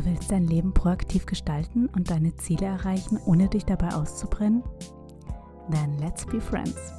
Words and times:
Du 0.00 0.06
willst 0.06 0.30
dein 0.30 0.46
Leben 0.46 0.72
proaktiv 0.72 1.26
gestalten 1.26 1.86
und 1.88 2.10
deine 2.10 2.34
Ziele 2.36 2.64
erreichen, 2.64 3.20
ohne 3.26 3.50
dich 3.50 3.66
dabei 3.66 3.88
auszubrennen? 3.88 4.62
Then 5.70 5.98
let's 5.98 6.24
be 6.24 6.40
friends. 6.40 6.94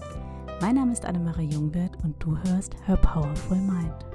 Mein 0.61 0.75
Name 0.75 0.93
ist 0.93 1.03
Annemarie 1.03 1.47
Jungwirth 1.47 1.97
und 2.03 2.21
du 2.23 2.37
hörst 2.37 2.75
Her 2.85 2.97
Powerful 2.97 3.57
Mind. 3.57 4.05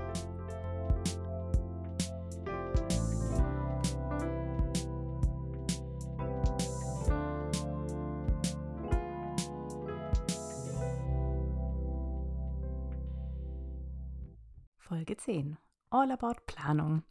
Folge 14.79 15.17
10. 15.17 15.59
All 15.91 16.13
about 16.13 16.37
Planung. 16.47 17.03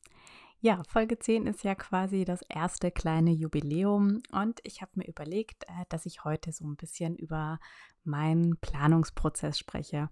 Ja, 0.66 0.82
Folge 0.88 1.20
10 1.20 1.46
ist 1.46 1.64
ja 1.64 1.76
quasi 1.76 2.26
das 2.26 2.42
erste 2.50 2.90
kleine 2.90 3.30
Jubiläum 3.30 4.24
und 4.32 4.62
ich 4.64 4.82
habe 4.82 4.94
mir 4.96 5.08
überlegt, 5.08 5.64
äh, 5.66 5.86
dass 5.90 6.08
ich 6.08 6.24
heute 6.24 6.52
so 6.52 6.66
ein 6.66 6.76
bisschen 6.76 7.16
über 7.16 7.60
meinen 8.04 8.58
Planungsprozess 8.58 9.60
spreche. 9.60 10.10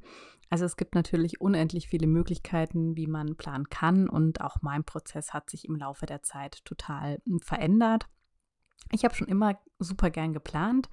Also 0.52 0.66
es 0.66 0.78
gibt 0.78 0.94
natürlich 0.94 1.42
unendlich 1.42 1.88
viele 1.88 2.06
Möglichkeiten, 2.06 2.96
wie 2.96 3.08
man 3.08 3.36
planen 3.36 3.68
kann 3.70 4.08
und 4.08 4.42
auch 4.42 4.58
mein 4.62 4.84
Prozess 4.84 5.34
hat 5.34 5.50
sich 5.50 5.66
im 5.66 5.76
Laufe 5.76 6.06
der 6.06 6.22
Zeit 6.22 6.64
total 6.66 7.20
hm, 7.26 7.40
verändert. 7.40 8.06
Ich 8.92 9.06
habe 9.06 9.16
schon 9.16 9.30
immer 9.30 9.60
super 9.80 10.12
gern 10.12 10.34
geplant, 10.34 10.88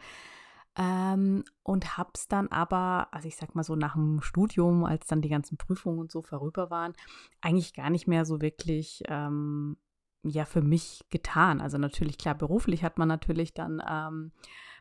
ähm, 0.76 1.44
und 1.62 1.86
es 2.14 2.28
dann 2.28 2.48
aber, 2.48 3.08
also 3.12 3.26
ich 3.26 3.36
sag 3.36 3.54
mal 3.54 3.64
so 3.64 3.74
nach 3.74 3.94
dem 3.94 4.22
Studium, 4.22 4.84
als 4.84 5.06
dann 5.06 5.20
die 5.20 5.28
ganzen 5.28 5.56
Prüfungen 5.56 5.98
und 5.98 6.12
so 6.12 6.22
vorüber 6.22 6.70
waren, 6.70 6.94
eigentlich 7.40 7.74
gar 7.74 7.90
nicht 7.90 8.06
mehr 8.06 8.24
so 8.24 8.40
wirklich 8.40 9.02
ähm, 9.08 9.76
ja 10.22 10.44
für 10.44 10.62
mich 10.62 11.04
getan. 11.10 11.60
Also 11.60 11.78
natürlich, 11.78 12.18
klar, 12.18 12.34
beruflich 12.34 12.84
hat 12.84 12.98
man 12.98 13.08
natürlich 13.08 13.52
dann, 13.52 13.82
ähm, 13.88 14.32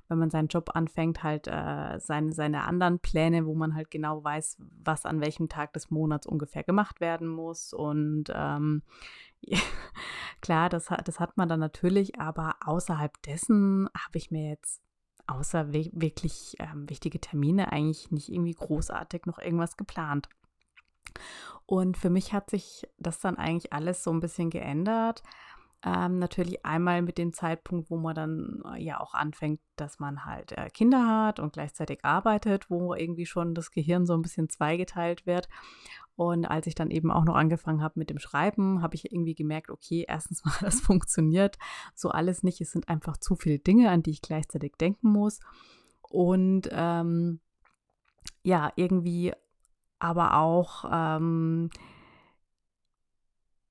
wenn 0.08 0.20
man 0.20 0.30
seinen 0.30 0.48
Job 0.48 0.72
anfängt, 0.76 1.24
halt 1.24 1.48
äh, 1.48 2.00
seine, 2.00 2.34
seine 2.34 2.64
anderen 2.64 3.00
Pläne, 3.00 3.46
wo 3.46 3.56
man 3.56 3.76
halt 3.76 3.92
genau 3.92 4.24
weiß, 4.24 4.58
was 4.84 5.06
an 5.06 5.22
welchem 5.22 5.50
Tag 5.50 5.74
des 5.74 5.92
Monats 5.92 6.28
ungefähr 6.28 6.64
gemacht 6.64 7.00
werden 7.00 7.28
muss. 7.28 7.74
Und 7.74 8.26
ähm, 8.34 8.84
klar, 10.42 10.70
das, 10.70 10.90
das 11.06 11.20
hat 11.20 11.38
man 11.38 11.50
dann 11.50 11.60
natürlich, 11.60 12.20
aber 12.20 12.56
außerhalb 12.66 13.22
dessen 13.24 13.88
habe 13.96 14.18
ich 14.18 14.32
mir 14.32 14.50
jetzt 14.50 14.82
außer 15.30 15.72
wirklich 15.74 16.56
ähm, 16.60 16.90
wichtige 16.90 17.20
Termine 17.20 17.72
eigentlich 17.72 18.12
nicht 18.12 18.30
irgendwie 18.30 18.54
großartig 18.54 19.26
noch 19.26 19.40
irgendwas 19.40 19.78
geplant. 19.78 20.28
Und 21.66 21.98
für 21.98 22.10
mich 22.10 22.34
hat 22.34 22.50
sich 22.50 22.88
das 22.98 23.20
dann 23.20 23.38
eigentlich 23.38 23.74
alles 23.74 24.04
so 24.04 24.12
ein 24.12 24.20
bisschen 24.20 24.50
geändert. 24.50 25.24
Ähm, 25.86 26.20
natürlich 26.20 26.66
einmal 26.66 27.02
mit 27.02 27.18
dem 27.18 27.32
Zeitpunkt, 27.32 27.90
wo 27.90 27.98
man 27.98 28.14
dann 28.14 28.64
äh, 28.74 28.84
ja 28.84 29.00
auch 29.00 29.14
anfängt, 29.14 29.62
dass 29.78 30.00
man 30.00 30.26
halt 30.26 30.52
äh, 30.52 30.70
Kinder 30.70 31.08
hat 31.08 31.40
und 31.40 31.54
gleichzeitig 31.54 32.04
arbeitet, 32.04 32.70
wo 32.70 32.94
irgendwie 32.94 33.26
schon 33.26 33.56
das 33.56 33.72
Gehirn 33.72 34.06
so 34.06 34.14
ein 34.14 34.22
bisschen 34.22 34.50
zweigeteilt 34.50 35.26
wird. 35.26 35.48
Und 36.20 36.44
als 36.48 36.68
ich 36.68 36.76
dann 36.76 36.92
eben 36.92 37.12
auch 37.12 37.24
noch 37.24 37.36
angefangen 37.36 37.82
habe 37.82 37.98
mit 37.98 38.10
dem 38.10 38.20
Schreiben, 38.20 38.82
habe 38.82 38.94
ich 38.94 39.10
irgendwie 39.10 39.36
gemerkt, 39.36 39.70
okay, 39.70 40.04
erstens 40.06 40.44
mal, 40.44 40.52
das 40.60 40.82
funktioniert 40.82 41.58
so 41.96 42.10
alles 42.10 42.44
nicht. 42.44 42.60
Es 42.60 42.72
sind 42.72 42.90
einfach 42.90 43.16
zu 43.16 43.38
viele 43.38 43.58
Dinge, 43.58 43.90
an 43.90 44.04
die 44.04 44.10
ich 44.10 44.22
gleichzeitig 44.22 44.74
denken 44.76 45.14
muss. 45.14 45.40
Und 46.02 46.68
ähm, 46.74 47.40
ja, 48.44 48.70
irgendwie 48.76 49.32
aber 49.98 50.36
auch 50.36 50.84
ähm, 50.92 51.70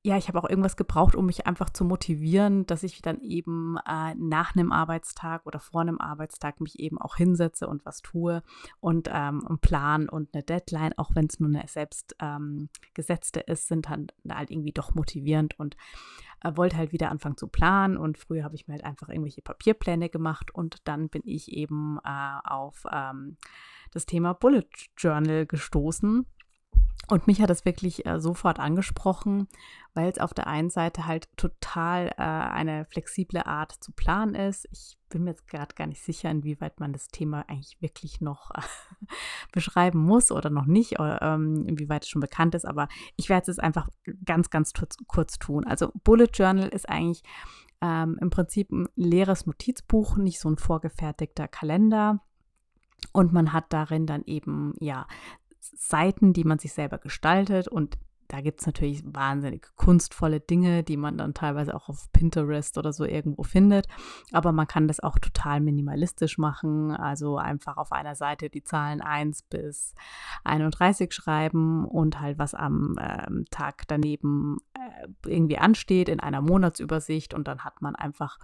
ja, 0.04 0.16
ich 0.16 0.28
habe 0.28 0.38
auch 0.38 0.48
irgendwas 0.48 0.76
gebraucht, 0.76 1.16
um 1.16 1.26
mich 1.26 1.46
einfach 1.46 1.70
zu 1.70 1.84
motivieren, 1.84 2.66
dass 2.66 2.84
ich 2.84 3.02
dann 3.02 3.20
eben 3.20 3.76
äh, 3.84 4.14
nach 4.14 4.54
einem 4.54 4.70
Arbeitstag 4.70 5.44
oder 5.44 5.58
vor 5.58 5.80
einem 5.80 6.00
Arbeitstag 6.00 6.60
mich 6.60 6.78
eben 6.78 6.98
auch 6.98 7.16
hinsetze 7.16 7.66
und 7.66 7.84
was 7.84 8.00
tue 8.00 8.42
und 8.78 9.08
ähm, 9.12 9.44
einen 9.46 9.58
Plan 9.58 10.08
und 10.08 10.32
eine 10.32 10.44
Deadline, 10.44 10.96
auch 10.96 11.10
wenn 11.14 11.26
es 11.26 11.40
nur 11.40 11.48
eine 11.48 11.66
selbst 11.66 12.14
ähm, 12.20 12.68
gesetzte 12.94 13.40
ist, 13.40 13.66
sind 13.66 13.90
dann 13.90 14.06
halt 14.28 14.52
irgendwie 14.52 14.72
doch 14.72 14.94
motivierend 14.94 15.58
und 15.58 15.76
äh, 16.44 16.52
wollte 16.54 16.76
halt 16.76 16.92
wieder 16.92 17.10
anfangen 17.10 17.36
zu 17.36 17.48
planen 17.48 17.96
und 17.96 18.18
früher 18.18 18.44
habe 18.44 18.54
ich 18.54 18.68
mir 18.68 18.74
halt 18.74 18.84
einfach 18.84 19.08
irgendwelche 19.08 19.42
Papierpläne 19.42 20.08
gemacht 20.10 20.54
und 20.54 20.86
dann 20.86 21.08
bin 21.08 21.22
ich 21.24 21.50
eben 21.50 21.98
äh, 22.04 22.38
auf 22.44 22.84
ähm, 22.92 23.36
das 23.90 24.06
Thema 24.06 24.32
Bullet 24.32 24.68
Journal 24.96 25.44
gestoßen 25.44 26.24
und 27.08 27.26
mich 27.26 27.40
hat 27.40 27.48
das 27.48 27.64
wirklich 27.64 28.04
äh, 28.06 28.20
sofort 28.20 28.60
angesprochen, 28.60 29.48
weil 29.94 30.10
es 30.10 30.18
auf 30.18 30.34
der 30.34 30.46
einen 30.46 30.68
Seite 30.68 31.06
halt 31.06 31.28
total 31.36 32.08
äh, 32.18 32.22
eine 32.22 32.84
flexible 32.84 33.46
Art 33.46 33.72
zu 33.72 33.92
planen 33.92 34.34
ist. 34.34 34.68
Ich 34.70 34.98
bin 35.08 35.24
mir 35.24 35.30
jetzt 35.30 35.48
gerade 35.48 35.74
gar 35.74 35.86
nicht 35.86 36.02
sicher, 36.02 36.30
inwieweit 36.30 36.80
man 36.80 36.92
das 36.92 37.08
Thema 37.08 37.46
eigentlich 37.48 37.80
wirklich 37.80 38.20
noch 38.20 38.50
äh, 38.50 38.60
beschreiben 39.52 40.00
muss 40.00 40.30
oder 40.30 40.50
noch 40.50 40.66
nicht, 40.66 41.00
oder 41.00 41.22
ähm, 41.22 41.64
inwieweit 41.66 42.04
es 42.04 42.10
schon 42.10 42.20
bekannt 42.20 42.54
ist, 42.54 42.66
aber 42.66 42.88
ich 43.16 43.30
werde 43.30 43.50
es 43.50 43.58
einfach 43.58 43.88
ganz, 44.26 44.50
ganz 44.50 44.72
kurz 45.06 45.38
tun. 45.38 45.64
Also 45.64 45.90
Bullet 46.04 46.28
Journal 46.34 46.68
ist 46.68 46.88
eigentlich 46.90 47.22
ähm, 47.80 48.18
im 48.20 48.28
Prinzip 48.28 48.70
ein 48.70 48.86
leeres 48.96 49.46
Notizbuch, 49.46 50.18
nicht 50.18 50.40
so 50.40 50.50
ein 50.50 50.58
vorgefertigter 50.58 51.48
Kalender. 51.48 52.20
Und 53.12 53.32
man 53.32 53.52
hat 53.52 53.72
darin 53.72 54.06
dann 54.06 54.24
eben, 54.26 54.74
ja, 54.80 55.06
Seiten, 55.76 56.32
die 56.32 56.44
man 56.44 56.58
sich 56.58 56.72
selber 56.72 56.98
gestaltet 56.98 57.68
und 57.68 57.98
da 58.28 58.42
gibt 58.42 58.60
es 58.60 58.66
natürlich 58.66 59.02
wahnsinnig 59.06 59.66
kunstvolle 59.76 60.38
Dinge, 60.38 60.82
die 60.82 60.98
man 60.98 61.16
dann 61.16 61.32
teilweise 61.32 61.74
auch 61.74 61.88
auf 61.88 62.12
Pinterest 62.12 62.76
oder 62.76 62.92
so 62.92 63.06
irgendwo 63.06 63.42
findet. 63.42 63.88
Aber 64.32 64.52
man 64.52 64.66
kann 64.66 64.86
das 64.86 65.00
auch 65.00 65.18
total 65.18 65.60
minimalistisch 65.60 66.36
machen. 66.36 66.90
Also 66.90 67.38
einfach 67.38 67.78
auf 67.78 67.90
einer 67.90 68.14
Seite 68.14 68.50
die 68.50 68.62
Zahlen 68.62 69.00
1 69.00 69.44
bis 69.44 69.94
31 70.44 71.12
schreiben 71.14 71.86
und 71.86 72.20
halt 72.20 72.38
was 72.38 72.52
am 72.52 72.98
äh, 72.98 73.44
Tag 73.50 73.84
daneben 73.88 74.58
äh, 74.74 75.08
irgendwie 75.26 75.58
ansteht 75.58 76.10
in 76.10 76.20
einer 76.20 76.42
Monatsübersicht. 76.42 77.32
Und 77.32 77.48
dann 77.48 77.64
hat 77.64 77.80
man 77.80 77.96
einfach 77.96 78.38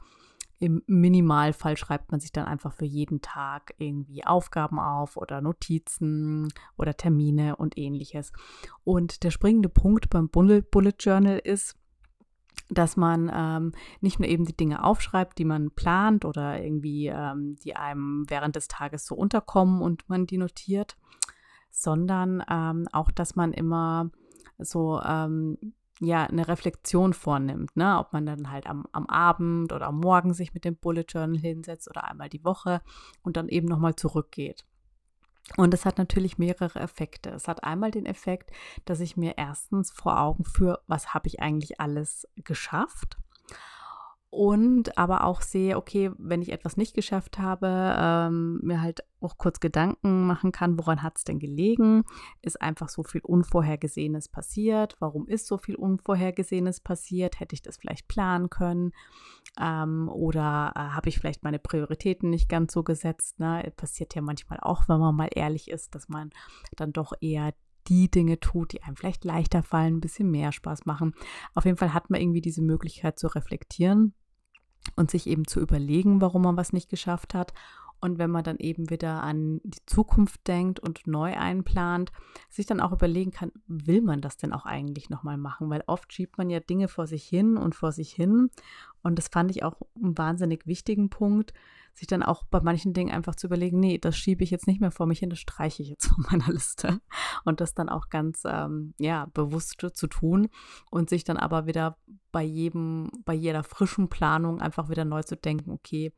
im 0.65 0.83
Minimalfall 0.87 1.77
schreibt 1.77 2.11
man 2.11 2.21
sich 2.21 2.33
dann 2.33 2.47
einfach 2.47 2.73
für 2.73 2.87
jeden 2.87 3.21
Tag 3.21 3.75
irgendwie 3.77 4.25
Aufgaben 4.25 4.79
auf 4.79 5.19
oder 5.19 5.43
Notizen 5.43 6.49
oder 6.79 6.97
Termine 6.97 7.57
und 7.57 7.77
ähnliches. 7.77 8.33
Und 8.83 9.25
der 9.25 9.31
springende 9.31 9.69
Punkt 9.69 10.09
beim 10.09 10.31
Bullet 10.31 10.95
Journal 10.99 11.39
ist, 11.39 11.77
dass 12.71 12.97
man 12.97 13.31
ähm, 13.35 13.73
nicht 14.01 14.19
nur 14.19 14.27
eben 14.27 14.47
die 14.47 14.57
Dinge 14.57 14.85
aufschreibt, 14.85 15.39
die 15.39 15.45
man 15.45 15.71
plant 15.71 16.25
oder 16.25 16.63
irgendwie, 16.63 17.09
ähm, 17.09 17.57
die 17.63 17.77
einem 17.77 18.25
während 18.29 18.57
des 18.57 18.67
Tages 18.67 19.05
so 19.05 19.15
unterkommen 19.15 19.83
und 19.83 20.09
man 20.09 20.27
die 20.27 20.39
notiert, 20.39 20.97
sondern 21.69 22.43
ähm, 22.49 22.89
auch, 22.91 23.11
dass 23.11 23.37
man 23.37 23.53
immer 23.53 24.11
so 24.57 24.99
ähm, 25.03 25.59
ja 26.01 26.25
eine 26.25 26.49
Reflexion 26.49 27.13
vornimmt, 27.13 27.77
ne? 27.77 27.99
ob 27.99 28.13
man 28.13 28.27
dann 28.27 28.51
halt 28.51 28.67
am, 28.67 28.87
am 28.93 29.07
Abend 29.07 29.73
oder 29.73 29.87
am 29.87 30.01
Morgen 30.01 30.35
sich 30.35 30.55
mit 30.55 30.65
dem 30.65 30.77
Bullet 30.77 31.05
Journal 31.09 31.39
hinsetzt 31.39 31.89
oder 31.89 32.05
einmal 32.05 32.29
die 32.29 32.45
Woche 32.45 32.81
und 33.23 33.37
dann 33.37 33.49
eben 33.49 33.69
nochmal 33.69 33.95
zurückgeht. 33.95 34.65
Und 35.57 35.75
es 35.75 35.85
hat 35.85 35.99
natürlich 35.99 36.39
mehrere 36.39 36.81
Effekte. 36.81 37.31
Es 37.31 37.49
hat 37.49 37.65
einmal 37.65 37.91
den 37.91 38.07
Effekt, 38.07 38.51
dass 38.87 39.01
ich 39.01 39.17
mir 39.17 39.35
erstens 39.37 39.91
vor 39.91 40.19
Augen 40.19 40.45
führe, 40.45 40.81
was 40.87 41.13
habe 41.13 41.29
ich 41.29 41.41
eigentlich 41.41 41.81
alles 41.81 42.27
geschafft 42.37 43.19
und 44.35 44.99
aber 44.99 45.25
auch 45.25 45.43
sehe, 45.43 45.77
okay, 45.77 46.11
wenn 46.19 46.43
ich 46.43 46.51
etwas 46.51 46.77
nicht 46.77 46.93
geschafft 46.93 47.39
habe, 47.39 47.95
ähm, 47.97 48.59
mir 48.65 48.83
halt 48.83 49.05
auch 49.21 49.39
kurz 49.39 49.61
Gedanken 49.61 50.27
machen 50.27 50.51
kann, 50.51 50.77
woran 50.77 51.05
hat 51.05 51.19
es 51.19 51.25
denn 51.25 51.39
gelegen? 51.39 52.03
Ist 52.43 52.61
einfach 52.61 52.89
so 52.89 53.05
viel 53.05 53.21
Unvorhergesehenes 53.21 54.29
passiert? 54.29 54.97
Warum 54.99 55.29
ist 55.29 55.47
so 55.47 55.57
viel 55.57 55.77
Unvorhergesehenes 55.77 56.81
passiert? 56.81 57.39
Hätte 57.39 57.55
ich 57.55 57.63
das 57.63 57.77
vielleicht 57.77 58.09
planen 58.09 58.51
können? 58.51 58.91
Ähm, 59.61 60.09
oder 60.09 60.73
äh, 60.75 60.81
habe 60.81 61.09
ich 61.09 61.21
vielleicht 61.21 61.45
meine 61.45 61.61
Prioritäten 61.61 62.29
nicht 62.29 62.49
ganz 62.49 62.73
so 62.73 62.83
gesetzt? 62.83 63.39
Ne? 63.39 63.73
Passiert 63.77 64.17
ja 64.17 64.21
manchmal 64.21 64.59
auch, 64.61 64.89
wenn 64.89 64.99
man 64.99 65.15
mal 65.15 65.31
ehrlich 65.33 65.71
ist, 65.71 65.95
dass 65.95 66.09
man 66.09 66.31
dann 66.75 66.93
doch 66.93 67.13
eher 67.21 67.55
die 67.87 68.11
Dinge 68.11 68.41
tut, 68.41 68.73
die 68.73 68.83
einem 68.83 68.97
vielleicht 68.97 69.25
leichter 69.25 69.63
fallen, 69.63 69.97
ein 69.97 70.01
bisschen 70.01 70.29
mehr 70.31 70.51
Spaß 70.51 70.87
machen. 70.87 71.15
Auf 71.55 71.67
jeden 71.67 71.77
Fall 71.77 71.95
hat 71.95 72.11
man 72.11 72.21
irgendwie 72.21 72.41
diese 72.41 72.63
Möglichkeit 72.63 73.17
zu 73.19 73.29
reflektieren 73.29 74.13
und 74.97 75.11
sich 75.11 75.27
eben 75.27 75.47
zu 75.47 75.61
überlegen, 75.61 76.21
warum 76.21 76.43
man 76.43 76.57
was 76.57 76.73
nicht 76.73 76.89
geschafft 76.89 77.35
hat. 77.35 77.53
Und 78.05 78.19
wenn 78.19 78.31
man 78.31 78.45
dann 78.45 78.59
eben 78.59 78.91
wieder 78.91 79.23
an 79.23 79.63
die 79.65 79.81
Zukunft 79.87 80.47
denkt 80.47 80.79
und 80.79 81.07
neu 81.07 81.33
einplant, 81.39 82.13
sich 82.51 82.67
dann 82.67 82.81
auch 82.81 82.93
überlegen 82.93 83.31
kann, 83.31 83.51
will 83.67 84.03
man 84.03 84.21
das 84.21 84.37
denn 84.37 84.53
auch 84.53 84.67
eigentlich 84.67 85.09
nochmal 85.09 85.39
machen? 85.39 85.71
Weil 85.71 85.83
oft 85.87 86.13
schiebt 86.13 86.37
man 86.37 86.51
ja 86.51 86.61
Dinge 86.61 86.89
vor 86.89 87.07
sich 87.07 87.25
hin 87.25 87.57
und 87.57 87.75
vor 87.75 87.93
sich 87.93 88.13
hin. 88.13 88.51
Und 89.03 89.17
das 89.19 89.29
fand 89.29 89.51
ich 89.51 89.63
auch 89.63 89.81
einen 89.97 90.19
wahnsinnig 90.19 90.67
wichtigen 90.67 91.09
Punkt, 91.09 91.55
sich 91.95 92.07
dann 92.07 92.23
auch 92.23 92.45
bei 92.45 92.61
manchen 92.61 92.93
Dingen 92.93 93.11
einfach 93.11 93.37
zu 93.37 93.47
überlegen, 93.47 93.81
nee, 93.81 93.97
das 93.97 94.19
schiebe 94.19 94.45
ich 94.45 94.51
jetzt 94.51 94.67
nicht 94.67 94.83
mehr 94.83 94.91
vor 94.91 95.07
mich 95.07 95.21
hin, 95.21 95.31
das 95.31 95.39
streiche 95.39 95.83
ich 95.83 95.89
jetzt 95.89 96.07
von 96.15 96.27
meiner 96.31 96.53
Liste. 96.53 97.01
Und 97.47 97.63
das 97.63 97.73
dann 97.73 97.89
auch 97.89 98.11
ganz, 98.11 98.43
ähm, 98.45 98.93
ja, 98.99 99.29
bewusst 99.33 99.79
zu 99.95 100.07
tun 100.09 100.51
und 100.91 101.09
sich 101.09 101.25
dann 101.25 101.39
aber 101.39 101.65
wieder 101.65 101.97
bei 102.33 102.43
jedem, 102.43 103.11
bei 103.25 103.33
jeder 103.33 103.65
frischen 103.65 104.11
Planung 104.11 104.61
einfach 104.61 104.91
wieder 104.91 105.07
neu 105.07 105.23
zu 105.23 105.39
denken, 105.39 105.71
okay, 105.71 106.13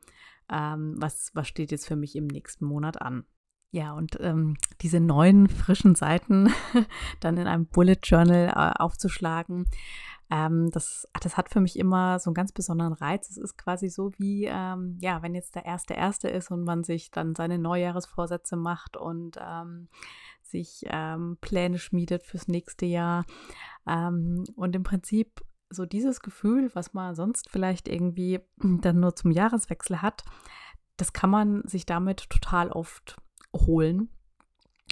ähm, 0.51 0.95
was, 0.97 1.31
was 1.33 1.47
steht 1.47 1.71
jetzt 1.71 1.87
für 1.87 1.95
mich 1.95 2.15
im 2.15 2.27
nächsten 2.27 2.65
Monat 2.65 3.01
an. 3.01 3.25
Ja, 3.71 3.93
und 3.93 4.17
ähm, 4.21 4.55
diese 4.81 4.99
neuen 4.99 5.49
frischen 5.49 5.95
Seiten 5.95 6.49
dann 7.19 7.37
in 7.37 7.47
einem 7.47 7.67
Bullet 7.67 7.99
Journal 8.01 8.47
äh, 8.47 8.81
aufzuschlagen, 8.81 9.65
ähm, 10.29 10.69
das, 10.71 11.07
das 11.21 11.37
hat 11.37 11.49
für 11.49 11.61
mich 11.61 11.79
immer 11.79 12.19
so 12.19 12.29
einen 12.29 12.35
ganz 12.35 12.51
besonderen 12.51 12.93
Reiz. 12.93 13.29
Es 13.29 13.37
ist 13.37 13.57
quasi 13.57 13.89
so 13.89 14.11
wie, 14.17 14.45
ähm, 14.45 14.97
ja, 15.01 15.21
wenn 15.21 15.35
jetzt 15.35 15.55
der 15.55 15.65
erste 15.65 15.93
Erste 15.93 16.27
ist 16.27 16.51
und 16.51 16.63
man 16.63 16.83
sich 16.83 17.11
dann 17.11 17.35
seine 17.35 17.57
Neujahresvorsätze 17.57 18.57
macht 18.57 18.97
und 18.97 19.37
ähm, 19.41 19.87
sich 20.41 20.83
ähm, 20.87 21.37
Pläne 21.39 21.79
schmiedet 21.79 22.25
fürs 22.25 22.47
nächste 22.47 22.85
Jahr. 22.85 23.25
Ähm, 23.87 24.43
und 24.55 24.75
im 24.75 24.83
Prinzip 24.83 25.41
so 25.69 25.85
dieses 25.85 26.21
Gefühl, 26.21 26.71
was 26.73 26.93
man 26.93 27.15
sonst 27.15 27.49
vielleicht 27.49 27.87
irgendwie 27.87 28.39
dann 28.57 28.99
nur 28.99 29.15
zum 29.15 29.31
Jahreswechsel 29.31 30.01
hat, 30.01 30.23
das 30.97 31.13
kann 31.13 31.29
man 31.29 31.67
sich 31.67 31.85
damit 31.85 32.29
total 32.29 32.71
oft 32.71 33.17
holen 33.55 34.09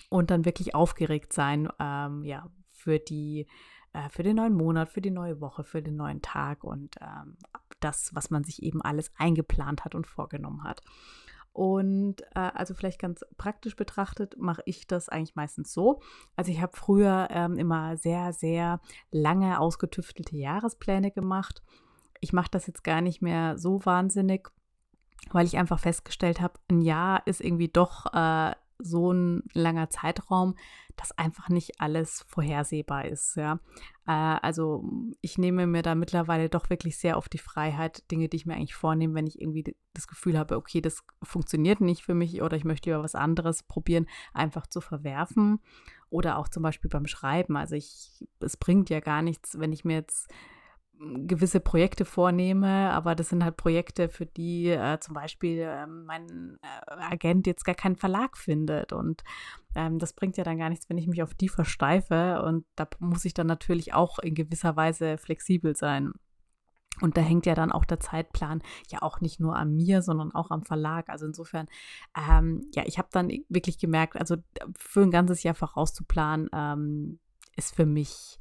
und 0.09 0.31
dann 0.31 0.45
wirklich 0.45 0.75
aufgeregt 0.75 1.33
sein, 1.33 1.67
ähm, 1.79 2.23
ja, 2.23 2.49
für 2.71 2.99
die, 2.99 3.47
äh, 3.93 4.09
für 4.09 4.23
den 4.23 4.35
neuen 4.35 4.53
Monat, 4.53 4.89
für 4.89 5.01
die 5.01 5.11
neue 5.11 5.41
Woche, 5.41 5.63
für 5.63 5.81
den 5.81 5.95
neuen 5.95 6.21
Tag 6.21 6.63
und 6.63 6.95
ähm, 7.01 7.37
das, 7.79 8.13
was 8.13 8.29
man 8.29 8.43
sich 8.43 8.61
eben 8.63 8.81
alles 8.81 9.11
eingeplant 9.17 9.83
hat 9.83 9.95
und 9.95 10.07
vorgenommen 10.07 10.63
hat. 10.63 10.81
Und 11.55 12.21
äh, 12.35 12.51
also 12.53 12.73
vielleicht 12.73 12.99
ganz 12.99 13.23
praktisch 13.37 13.77
betrachtet 13.77 14.35
mache 14.37 14.61
ich 14.65 14.87
das 14.87 15.07
eigentlich 15.07 15.37
meistens 15.37 15.71
so. 15.71 16.01
Also 16.35 16.51
ich 16.51 16.61
habe 16.61 16.75
früher 16.75 17.29
ähm, 17.31 17.57
immer 17.57 17.95
sehr, 17.95 18.33
sehr 18.33 18.81
lange 19.09 19.57
ausgetüftelte 19.61 20.35
Jahrespläne 20.35 21.11
gemacht. 21.11 21.63
Ich 22.19 22.33
mache 22.33 22.51
das 22.51 22.67
jetzt 22.67 22.83
gar 22.83 22.99
nicht 22.99 23.21
mehr 23.21 23.57
so 23.57 23.79
wahnsinnig, 23.85 24.49
weil 25.31 25.45
ich 25.45 25.55
einfach 25.55 25.79
festgestellt 25.79 26.41
habe, 26.41 26.59
ein 26.69 26.81
Jahr 26.81 27.25
ist 27.25 27.39
irgendwie 27.39 27.69
doch 27.69 28.07
äh, 28.13 28.51
so 28.79 29.11
ein 29.11 29.43
langer 29.53 29.89
Zeitraum, 29.89 30.55
dass 30.95 31.17
einfach 31.17 31.49
nicht 31.49 31.79
alles 31.79 32.25
vorhersehbar 32.27 33.05
ist. 33.05 33.35
Ja, 33.35 33.59
äh, 34.07 34.11
also 34.11 34.83
ich 35.21 35.37
nehme 35.37 35.67
mir 35.67 35.81
da 35.81 35.95
mittlerweile 35.95 36.49
doch 36.49 36.69
wirklich 36.69 36.97
sehr 36.97 37.17
oft 37.17 37.33
die 37.33 37.37
Freiheit, 37.37 38.09
Dinge, 38.11 38.29
die 38.29 38.37
ich 38.37 38.45
mir 38.45 38.55
eigentlich 38.55 38.75
vornehme, 38.75 39.15
wenn 39.15 39.27
ich 39.27 39.39
irgendwie 39.41 39.75
das 39.93 40.07
Gefühl 40.07 40.37
habe, 40.37 40.55
okay, 40.55 40.81
das 40.81 41.03
funktioniert 41.23 41.81
nicht 41.81 42.03
für 42.03 42.13
mich 42.13 42.41
oder 42.41 42.57
ich 42.57 42.65
möchte 42.65 42.89
über 42.89 43.03
was 43.03 43.15
anderes 43.15 43.63
probieren, 43.63 44.07
einfach 44.33 44.67
zu 44.67 44.81
verwerfen. 44.81 45.59
Oder 46.09 46.37
auch 46.37 46.47
zum 46.47 46.63
Beispiel 46.63 46.89
beim 46.89 47.07
Schreiben. 47.07 47.57
Also 47.57 47.75
ich, 47.75 48.25
es 48.39 48.55
bringt 48.55 48.89
ja 48.89 48.99
gar 48.99 49.21
nichts, 49.21 49.59
wenn 49.59 49.73
ich 49.73 49.83
mir 49.83 49.95
jetzt 49.95 50.29
gewisse 50.99 51.59
Projekte 51.59 52.05
vornehme, 52.05 52.91
aber 52.91 53.15
das 53.15 53.29
sind 53.29 53.43
halt 53.43 53.57
Projekte, 53.57 54.09
für 54.09 54.25
die 54.25 54.69
äh, 54.69 54.99
zum 54.99 55.13
Beispiel 55.13 55.59
äh, 55.59 55.87
mein 55.87 56.57
äh, 56.61 57.13
Agent 57.13 57.47
jetzt 57.47 57.65
gar 57.65 57.75
keinen 57.75 57.95
Verlag 57.95 58.37
findet. 58.37 58.93
Und 58.93 59.23
ähm, 59.75 59.99
das 59.99 60.13
bringt 60.13 60.37
ja 60.37 60.43
dann 60.43 60.57
gar 60.57 60.69
nichts, 60.69 60.89
wenn 60.89 60.97
ich 60.97 61.07
mich 61.07 61.21
auf 61.21 61.33
die 61.33 61.49
versteife. 61.49 62.41
Und 62.43 62.65
da 62.75 62.87
muss 62.99 63.25
ich 63.25 63.33
dann 63.33 63.47
natürlich 63.47 63.93
auch 63.93 64.19
in 64.19 64.35
gewisser 64.35 64.75
Weise 64.75 65.17
flexibel 65.17 65.75
sein. 65.75 66.13
Und 67.01 67.17
da 67.17 67.21
hängt 67.21 67.45
ja 67.45 67.55
dann 67.55 67.73
auch 67.73 67.83
der 67.83 67.99
Zeitplan 67.99 68.63
ja 68.89 69.01
auch 69.01 69.19
nicht 69.19 69.41
nur 69.41 69.55
an 69.57 69.75
mir, 69.75 70.01
sondern 70.01 70.33
auch 70.33 70.49
am 70.49 70.63
Verlag. 70.63 71.09
Also 71.09 71.25
insofern, 71.25 71.67
ähm, 72.15 72.69
ja, 72.73 72.83
ich 72.85 72.97
habe 72.97 73.09
dann 73.11 73.29
wirklich 73.49 73.79
gemerkt, 73.79 74.15
also 74.15 74.37
für 74.77 75.01
ein 75.01 75.11
ganzes 75.11 75.43
Jahr 75.43 75.55
vorauszuplanen, 75.55 76.49
ähm, 76.53 77.19
ist 77.57 77.75
für 77.75 77.85
mich 77.85 78.39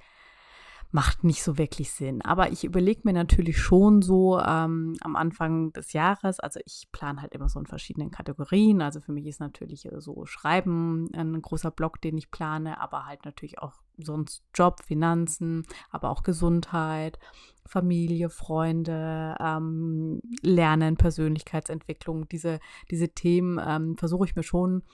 macht 0.95 1.25
nicht 1.25 1.43
so 1.43 1.59
wirklich 1.59 1.91
Sinn. 1.91 2.23
Aber 2.23 2.53
ich 2.53 2.63
überlege 2.63 3.01
mir 3.03 3.13
natürlich 3.13 3.59
schon 3.59 4.01
so 4.01 4.39
ähm, 4.39 4.95
am 5.01 5.17
Anfang 5.17 5.73
des 5.73 5.93
Jahres, 5.93 6.39
also 6.39 6.61
ich 6.65 6.87
plane 6.93 7.21
halt 7.21 7.35
immer 7.35 7.49
so 7.49 7.59
in 7.59 7.67
verschiedenen 7.67 8.13
Kategorien. 8.13 8.81
Also 8.81 9.01
für 9.01 9.11
mich 9.11 9.27
ist 9.27 9.41
natürlich 9.41 9.87
äh, 9.87 10.01
so 10.01 10.25
Schreiben 10.25 11.09
ein 11.13 11.43
großer 11.43 11.73
Block, 11.73 12.01
den 12.01 12.17
ich 12.17 12.31
plane, 12.31 12.81
aber 12.81 13.07
halt 13.07 13.25
natürlich 13.25 13.59
auch 13.59 13.73
sonst 13.99 14.45
Job, 14.55 14.85
Finanzen, 14.85 15.65
aber 15.91 16.11
auch 16.11 16.23
Gesundheit, 16.23 17.19
Familie, 17.67 18.31
Freunde, 18.31 19.35
ähm, 19.41 20.21
Lernen, 20.43 20.97
Persönlichkeitsentwicklung. 20.97 22.29
Diese, 22.29 22.61
diese 22.89 23.09
Themen 23.09 23.61
ähm, 23.67 23.97
versuche 23.97 24.27
ich 24.27 24.37
mir 24.37 24.45
schon 24.45 24.85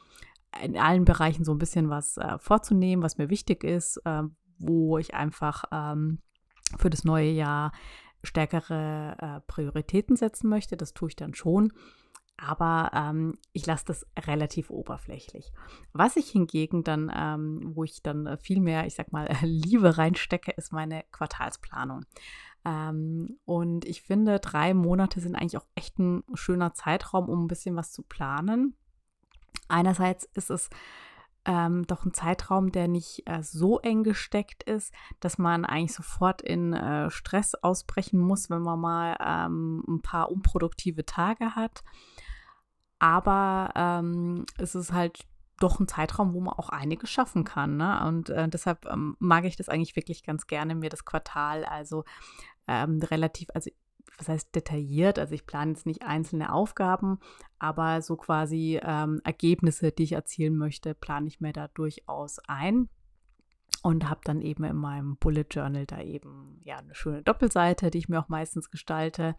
in 0.62 0.79
allen 0.79 1.05
Bereichen 1.05 1.44
so 1.44 1.52
ein 1.52 1.58
bisschen 1.58 1.91
was 1.91 2.17
äh, 2.17 2.38
vorzunehmen, 2.38 3.02
was 3.02 3.19
mir 3.19 3.29
wichtig 3.29 3.64
ist, 3.64 3.99
äh, 4.06 4.23
wo 4.60 4.98
ich 4.98 5.14
einfach 5.14 5.64
ähm, 5.72 6.20
für 6.78 6.90
das 6.90 7.04
neue 7.04 7.30
Jahr 7.30 7.72
stärkere 8.22 9.16
äh, 9.18 9.40
Prioritäten 9.46 10.16
setzen 10.16 10.48
möchte. 10.48 10.76
Das 10.76 10.94
tue 10.94 11.08
ich 11.08 11.16
dann 11.16 11.34
schon. 11.34 11.72
Aber 12.36 12.90
ähm, 12.94 13.38
ich 13.52 13.66
lasse 13.66 13.84
das 13.86 14.06
relativ 14.18 14.70
oberflächlich. 14.70 15.52
Was 15.92 16.16
ich 16.16 16.30
hingegen 16.30 16.84
dann, 16.84 17.12
ähm, 17.14 17.72
wo 17.74 17.84
ich 17.84 18.02
dann 18.02 18.38
viel 18.38 18.60
mehr, 18.60 18.86
ich 18.86 18.94
sag 18.94 19.12
mal, 19.12 19.28
Liebe 19.42 19.98
reinstecke, 19.98 20.52
ist 20.52 20.72
meine 20.72 21.04
Quartalsplanung. 21.12 22.06
Ähm, 22.64 23.38
und 23.44 23.84
ich 23.84 24.02
finde, 24.02 24.40
drei 24.40 24.72
Monate 24.72 25.20
sind 25.20 25.34
eigentlich 25.34 25.58
auch 25.58 25.66
echt 25.74 25.98
ein 25.98 26.22
schöner 26.34 26.72
Zeitraum, 26.72 27.28
um 27.28 27.44
ein 27.44 27.48
bisschen 27.48 27.76
was 27.76 27.92
zu 27.92 28.02
planen. 28.02 28.74
Einerseits 29.68 30.24
ist 30.34 30.50
es 30.50 30.70
ähm, 31.50 31.85
doch 31.88 32.05
ein 32.05 32.14
Zeitraum, 32.14 32.70
der 32.70 32.87
nicht 32.87 33.25
äh, 33.26 33.43
so 33.43 33.81
eng 33.81 34.05
gesteckt 34.05 34.62
ist, 34.62 34.94
dass 35.19 35.37
man 35.37 35.64
eigentlich 35.64 35.94
sofort 35.94 36.43
in 36.43 36.73
äh, 36.73 37.11
Stress 37.11 37.56
ausbrechen 37.56 38.20
muss, 38.20 38.50
wenn 38.50 38.62
man 38.62 38.79
mal 38.79 39.17
ähm, 39.20 39.82
ein 39.88 40.00
paar 40.00 40.31
unproduktive 40.31 41.05
Tage 41.05 41.56
hat. 41.56 41.82
Aber 43.00 43.73
ähm, 43.75 44.47
es 44.58 44.76
ist 44.76 44.93
halt 44.93 45.26
doch 45.58 45.81
ein 45.81 45.88
Zeitraum, 45.88 46.35
wo 46.35 46.41
man 46.41 46.55
auch 46.55 46.69
einiges 46.69 47.11
schaffen 47.11 47.43
kann. 47.43 47.76
Ne? 47.76 48.00
Und 48.06 48.31
äh, 48.31 48.49
deshalb 48.49 48.87
ähm, 48.87 49.17
mag 49.19 49.44
ich 49.44 49.56
das 49.56 49.69
eigentlich 49.69 49.97
wirklich 49.97 50.23
ganz 50.23 50.47
gerne, 50.47 50.76
mir 50.76 50.88
das 50.88 51.05
Quartal 51.05 51.64
also 51.64 52.05
ähm, 52.69 53.00
relativ, 53.02 53.49
also 53.55 53.70
was 54.19 54.29
heißt 54.29 54.55
detailliert, 54.55 55.19
also 55.19 55.35
ich 55.35 55.47
plane 55.47 55.73
jetzt 55.73 55.87
nicht 55.87 56.02
einzelne 56.02 56.52
Aufgaben, 56.52 57.19
aber 57.58 58.02
so 58.02 58.17
quasi 58.17 58.81
ähm, 58.82 59.20
Ergebnisse, 59.25 59.92
die 59.92 60.04
ich 60.04 60.12
erzielen 60.12 60.57
möchte, 60.57 60.95
plane 60.95 61.28
ich 61.28 61.40
mir 61.40 61.52
da 61.52 61.69
durchaus 61.69 62.38
ein 62.47 62.88
und 63.83 64.09
habe 64.09 64.21
dann 64.25 64.40
eben 64.40 64.64
in 64.64 64.76
meinem 64.76 65.16
Bullet 65.16 65.47
Journal 65.50 65.87
da 65.87 66.00
eben 66.00 66.61
ja 66.64 66.78
eine 66.78 66.95
schöne 66.95 67.23
Doppelseite, 67.23 67.90
die 67.90 67.99
ich 67.99 68.09
mir 68.09 68.21
auch 68.21 68.28
meistens 68.28 68.71
gestalte. 68.71 69.37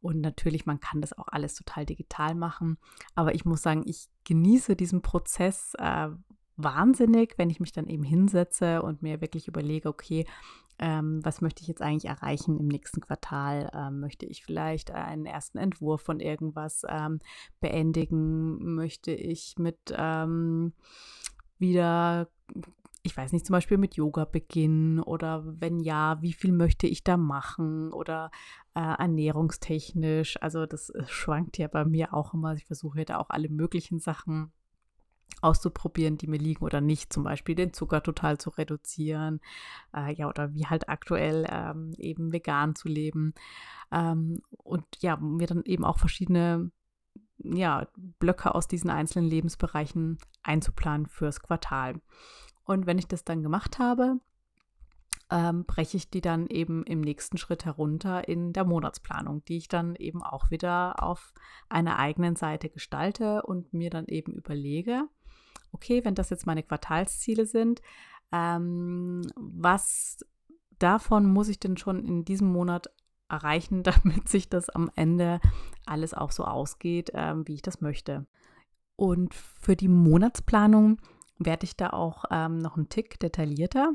Und 0.00 0.20
natürlich, 0.20 0.66
man 0.66 0.80
kann 0.80 1.00
das 1.00 1.16
auch 1.16 1.28
alles 1.28 1.54
total 1.54 1.84
digital 1.84 2.34
machen. 2.34 2.78
Aber 3.14 3.34
ich 3.34 3.44
muss 3.44 3.62
sagen, 3.62 3.82
ich 3.86 4.08
genieße 4.24 4.76
diesen 4.76 5.02
Prozess 5.02 5.74
äh, 5.78 6.08
wahnsinnig, 6.56 7.34
wenn 7.38 7.50
ich 7.50 7.60
mich 7.60 7.72
dann 7.72 7.86
eben 7.86 8.02
hinsetze 8.02 8.82
und 8.82 9.02
mir 9.02 9.20
wirklich 9.20 9.48
überlege, 9.48 9.88
okay, 9.88 10.26
ähm, 10.78 11.24
was 11.24 11.40
möchte 11.40 11.62
ich 11.62 11.68
jetzt 11.68 11.82
eigentlich 11.82 12.10
erreichen 12.10 12.58
im 12.58 12.68
nächsten 12.68 13.00
Quartal? 13.00 13.70
Ähm, 13.74 14.00
möchte 14.00 14.26
ich 14.26 14.44
vielleicht 14.44 14.90
einen 14.90 15.26
ersten 15.26 15.58
Entwurf 15.58 16.02
von 16.02 16.20
irgendwas 16.20 16.82
ähm, 16.88 17.18
beendigen? 17.60 18.74
Möchte 18.74 19.12
ich 19.12 19.54
mit 19.58 19.78
ähm, 19.96 20.74
wieder, 21.58 22.28
ich 23.02 23.16
weiß 23.16 23.32
nicht, 23.32 23.46
zum 23.46 23.54
Beispiel 23.54 23.78
mit 23.78 23.96
Yoga 23.96 24.26
beginnen? 24.26 25.00
Oder 25.00 25.44
wenn 25.46 25.80
ja, 25.80 26.20
wie 26.20 26.34
viel 26.34 26.52
möchte 26.52 26.86
ich 26.86 27.02
da 27.02 27.16
machen? 27.16 27.92
Oder 27.92 28.30
äh, 28.74 28.80
ernährungstechnisch? 28.80 30.36
Also 30.42 30.66
das 30.66 30.90
äh, 30.90 31.04
schwankt 31.06 31.56
ja 31.56 31.68
bei 31.68 31.84
mir 31.84 32.12
auch 32.12 32.34
immer. 32.34 32.54
Ich 32.54 32.66
versuche 32.66 32.98
ja 32.98 33.04
da 33.06 33.18
auch 33.18 33.30
alle 33.30 33.48
möglichen 33.48 33.98
Sachen 33.98 34.52
auszuprobieren, 35.42 36.18
die 36.18 36.26
mir 36.26 36.38
liegen 36.38 36.64
oder 36.64 36.80
nicht. 36.80 37.12
Zum 37.12 37.22
Beispiel 37.24 37.54
den 37.54 37.72
Zucker 37.72 38.02
total 38.02 38.38
zu 38.38 38.50
reduzieren. 38.50 39.40
Äh, 39.94 40.14
ja, 40.14 40.28
oder 40.28 40.54
wie 40.54 40.66
halt 40.66 40.88
aktuell 40.88 41.46
ähm, 41.50 41.92
eben 41.98 42.32
vegan 42.32 42.74
zu 42.74 42.88
leben. 42.88 43.34
Ähm, 43.92 44.40
und 44.50 44.84
ja, 45.00 45.16
mir 45.16 45.46
dann 45.46 45.62
eben 45.64 45.84
auch 45.84 45.98
verschiedene 45.98 46.70
ja, 47.38 47.86
Blöcke 48.18 48.54
aus 48.54 48.66
diesen 48.66 48.90
einzelnen 48.90 49.28
Lebensbereichen 49.28 50.18
einzuplanen 50.42 51.06
fürs 51.06 51.40
Quartal. 51.40 52.00
Und 52.64 52.86
wenn 52.86 52.98
ich 52.98 53.06
das 53.06 53.24
dann 53.24 53.42
gemacht 53.42 53.78
habe, 53.78 54.18
ähm, 55.30 55.64
breche 55.64 55.96
ich 55.96 56.10
die 56.10 56.20
dann 56.20 56.46
eben 56.46 56.84
im 56.84 57.00
nächsten 57.00 57.36
Schritt 57.36 57.64
herunter 57.64 58.28
in 58.28 58.52
der 58.52 58.64
Monatsplanung, 58.64 59.44
die 59.44 59.56
ich 59.56 59.68
dann 59.68 59.96
eben 59.96 60.22
auch 60.22 60.50
wieder 60.50 61.02
auf 61.02 61.32
einer 61.68 61.98
eigenen 61.98 62.36
Seite 62.36 62.68
gestalte 62.68 63.42
und 63.42 63.72
mir 63.72 63.90
dann 63.90 64.06
eben 64.06 64.32
überlege, 64.32 65.08
okay, 65.72 66.04
wenn 66.04 66.14
das 66.14 66.30
jetzt 66.30 66.46
meine 66.46 66.62
Quartalsziele 66.62 67.46
sind, 67.46 67.82
ähm, 68.32 69.22
was 69.36 70.24
davon 70.78 71.26
muss 71.26 71.48
ich 71.48 71.58
denn 71.58 71.76
schon 71.76 72.04
in 72.04 72.24
diesem 72.24 72.52
Monat 72.52 72.90
erreichen, 73.28 73.82
damit 73.82 74.28
sich 74.28 74.48
das 74.48 74.70
am 74.70 74.90
Ende 74.94 75.40
alles 75.86 76.14
auch 76.14 76.30
so 76.30 76.44
ausgeht, 76.44 77.10
ähm, 77.14 77.46
wie 77.48 77.54
ich 77.54 77.62
das 77.62 77.80
möchte. 77.80 78.26
Und 78.96 79.34
für 79.34 79.76
die 79.76 79.88
Monatsplanung 79.88 81.00
werde 81.38 81.64
ich 81.64 81.76
da 81.76 81.90
auch 81.90 82.24
ähm, 82.30 82.58
noch 82.58 82.76
einen 82.76 82.88
Tick 82.88 83.20
detaillierter. 83.20 83.92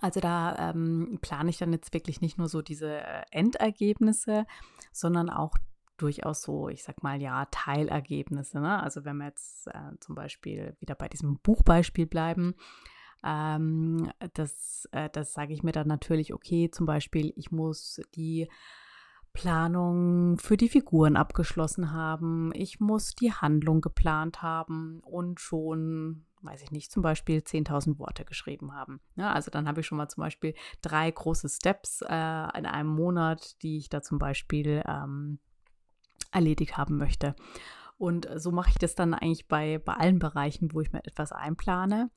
Also 0.00 0.20
da 0.20 0.70
ähm, 0.70 1.18
plane 1.20 1.50
ich 1.50 1.58
dann 1.58 1.72
jetzt 1.72 1.92
wirklich 1.92 2.20
nicht 2.20 2.38
nur 2.38 2.48
so 2.48 2.62
diese 2.62 2.98
äh, 2.98 3.22
Endergebnisse, 3.30 4.46
sondern 4.92 5.30
auch 5.30 5.56
durchaus 5.96 6.42
so, 6.42 6.68
ich 6.68 6.82
sag 6.82 7.02
mal, 7.02 7.20
ja, 7.20 7.46
Teilergebnisse. 7.50 8.60
Ne? 8.60 8.82
Also 8.82 9.04
wenn 9.04 9.18
wir 9.18 9.26
jetzt 9.26 9.68
äh, 9.68 9.96
zum 10.00 10.14
Beispiel 10.14 10.76
wieder 10.80 10.94
bei 10.94 11.08
diesem 11.08 11.38
Buchbeispiel 11.38 12.06
bleiben, 12.06 12.54
ähm, 13.24 14.10
das, 14.34 14.88
äh, 14.92 15.08
das 15.10 15.32
sage 15.32 15.52
ich 15.54 15.62
mir 15.62 15.72
dann 15.72 15.88
natürlich, 15.88 16.34
okay, 16.34 16.70
zum 16.70 16.86
Beispiel, 16.86 17.32
ich 17.36 17.50
muss 17.50 18.00
die 18.14 18.48
Planung 19.32 20.38
für 20.38 20.56
die 20.56 20.68
Figuren 20.68 21.16
abgeschlossen 21.16 21.92
haben, 21.92 22.52
ich 22.54 22.80
muss 22.80 23.14
die 23.14 23.32
Handlung 23.32 23.80
geplant 23.80 24.42
haben 24.42 25.00
und 25.00 25.40
schon 25.40 26.24
weiß 26.44 26.62
ich 26.62 26.70
nicht, 26.70 26.92
zum 26.92 27.02
Beispiel 27.02 27.38
10.000 27.38 27.98
Worte 27.98 28.24
geschrieben 28.24 28.74
haben. 28.74 29.00
Ja, 29.16 29.32
also 29.32 29.50
dann 29.50 29.66
habe 29.66 29.80
ich 29.80 29.86
schon 29.86 29.98
mal 29.98 30.08
zum 30.08 30.22
Beispiel 30.22 30.54
drei 30.82 31.10
große 31.10 31.48
Steps 31.48 32.02
äh, 32.02 32.06
in 32.06 32.66
einem 32.66 32.90
Monat, 32.90 33.62
die 33.62 33.78
ich 33.78 33.88
da 33.88 34.02
zum 34.02 34.18
Beispiel 34.18 34.82
ähm, 34.86 35.38
erledigt 36.30 36.76
haben 36.76 36.96
möchte. 36.96 37.34
Und 37.96 38.28
so 38.36 38.50
mache 38.50 38.70
ich 38.70 38.78
das 38.78 38.94
dann 38.94 39.14
eigentlich 39.14 39.48
bei, 39.48 39.78
bei 39.78 39.94
allen 39.94 40.18
Bereichen, 40.18 40.72
wo 40.72 40.80
ich 40.80 40.92
mir 40.92 41.04
etwas 41.04 41.32
einplane. 41.32 42.10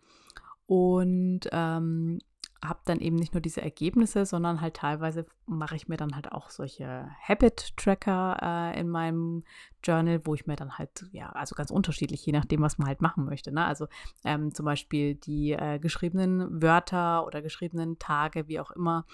Und 0.66 1.42
ähm, 1.52 2.20
habe 2.64 2.80
dann 2.86 3.00
eben 3.00 3.16
nicht 3.16 3.34
nur 3.34 3.42
diese 3.42 3.62
Ergebnisse, 3.62 4.26
sondern 4.26 4.62
halt 4.62 4.76
teilweise 4.76 5.26
mache 5.46 5.76
ich 5.76 5.88
mir 5.88 5.98
dann 5.98 6.16
halt 6.16 6.32
auch 6.32 6.50
solche 6.50 7.10
Habit-Tracker 7.28 8.74
äh, 8.74 8.80
in 8.80 8.90
meinem 8.90 9.44
Journal, 9.84 10.22
wo 10.26 10.34
ich 10.34 10.48
mir 10.48 10.56
dann 10.56 10.78
halt, 10.78 11.06
ja, 11.12 11.30
also 11.30 11.56
ganz 11.56 11.70
unterschiedlich, 11.70 12.26
je 12.26 12.34
nachdem, 12.34 12.62
was 12.62 12.78
man 12.78 12.88
halt 12.88 13.02
machen 13.02 13.26
möchte. 13.26 13.52
Ne? 13.52 13.64
Also 13.66 13.88
ähm, 14.26 14.54
zum 14.54 14.66
Beispiel 14.66 15.16
die 15.16 15.52
äh, 15.52 15.80
geschriebenen 15.80 16.62
Wörter 16.62 17.26
oder 17.26 17.42
geschriebenen 17.42 18.00
Tage, 18.00 18.48
wie 18.48 18.60
auch 18.60 18.72
immer, 18.72 19.06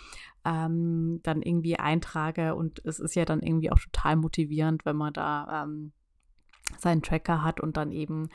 ähm, 0.45 1.19
dann 1.23 1.41
irgendwie 1.41 1.77
eintrage. 1.77 2.55
Und 2.55 2.83
es 2.85 2.99
ist 2.99 3.15
ja 3.15 3.25
dann 3.25 3.41
irgendwie 3.41 3.71
auch 3.71 3.79
total 3.79 4.15
motivierend, 4.15 4.85
wenn 4.85 4.95
man 4.95 5.13
da 5.13 5.63
ähm, 5.63 5.91
seinen 6.79 7.01
Tracker 7.01 7.43
hat 7.43 7.59
und 7.59 7.77
dann 7.77 7.91
eben 7.91 8.29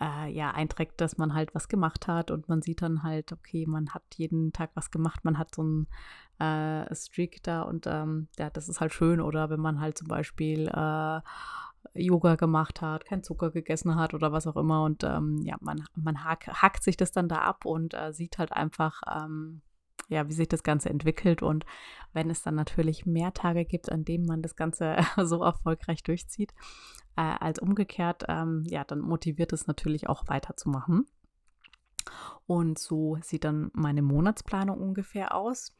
äh, 0.00 0.30
ja 0.32 0.50
einträgt, 0.50 1.00
dass 1.00 1.18
man 1.18 1.34
halt 1.34 1.54
was 1.54 1.68
gemacht 1.68 2.08
hat 2.08 2.30
und 2.30 2.48
man 2.48 2.62
sieht 2.62 2.82
dann 2.82 3.02
halt, 3.02 3.32
okay, 3.32 3.66
man 3.66 3.90
hat 3.90 4.02
jeden 4.16 4.52
Tag 4.52 4.70
was 4.74 4.90
gemacht, 4.90 5.24
man 5.24 5.38
hat 5.38 5.54
so 5.54 5.62
einen 5.62 5.86
äh, 6.38 6.94
Streak 6.94 7.42
da 7.42 7.62
und 7.62 7.86
ähm, 7.86 8.28
ja, 8.38 8.50
das 8.50 8.68
ist 8.68 8.80
halt 8.80 8.92
schön. 8.92 9.20
Oder 9.20 9.50
wenn 9.50 9.60
man 9.60 9.80
halt 9.80 9.98
zum 9.98 10.08
Beispiel 10.08 10.68
äh, 10.68 11.20
Yoga 11.94 12.36
gemacht 12.36 12.80
hat, 12.80 13.04
kein 13.04 13.22
Zucker 13.22 13.50
gegessen 13.50 13.96
hat 13.96 14.14
oder 14.14 14.32
was 14.32 14.46
auch 14.46 14.56
immer 14.56 14.84
und 14.84 15.04
ähm, 15.04 15.38
ja, 15.42 15.56
man, 15.60 15.84
man 15.94 16.24
hack, 16.24 16.46
hackt 16.48 16.82
sich 16.82 16.96
das 16.96 17.12
dann 17.12 17.28
da 17.28 17.38
ab 17.38 17.64
und 17.64 17.94
äh, 17.94 18.12
sieht 18.12 18.38
halt 18.38 18.52
einfach, 18.52 19.02
ähm, 19.14 19.62
ja, 20.08 20.28
wie 20.28 20.32
sich 20.32 20.48
das 20.48 20.62
Ganze 20.62 20.90
entwickelt. 20.90 21.42
Und 21.42 21.64
wenn 22.12 22.30
es 22.30 22.42
dann 22.42 22.54
natürlich 22.54 23.06
mehr 23.06 23.32
Tage 23.32 23.64
gibt, 23.64 23.90
an 23.90 24.04
denen 24.04 24.26
man 24.26 24.42
das 24.42 24.56
Ganze 24.56 24.96
so 25.22 25.42
erfolgreich 25.42 26.02
durchzieht, 26.02 26.52
äh, 27.16 27.20
als 27.20 27.58
umgekehrt, 27.58 28.24
ähm, 28.28 28.64
ja, 28.66 28.84
dann 28.84 29.00
motiviert 29.00 29.52
es 29.52 29.66
natürlich 29.66 30.08
auch 30.08 30.28
weiterzumachen. 30.28 31.06
Und 32.46 32.78
so 32.78 33.18
sieht 33.22 33.44
dann 33.44 33.70
meine 33.72 34.02
Monatsplanung 34.02 34.80
ungefähr 34.80 35.34
aus. 35.34 35.76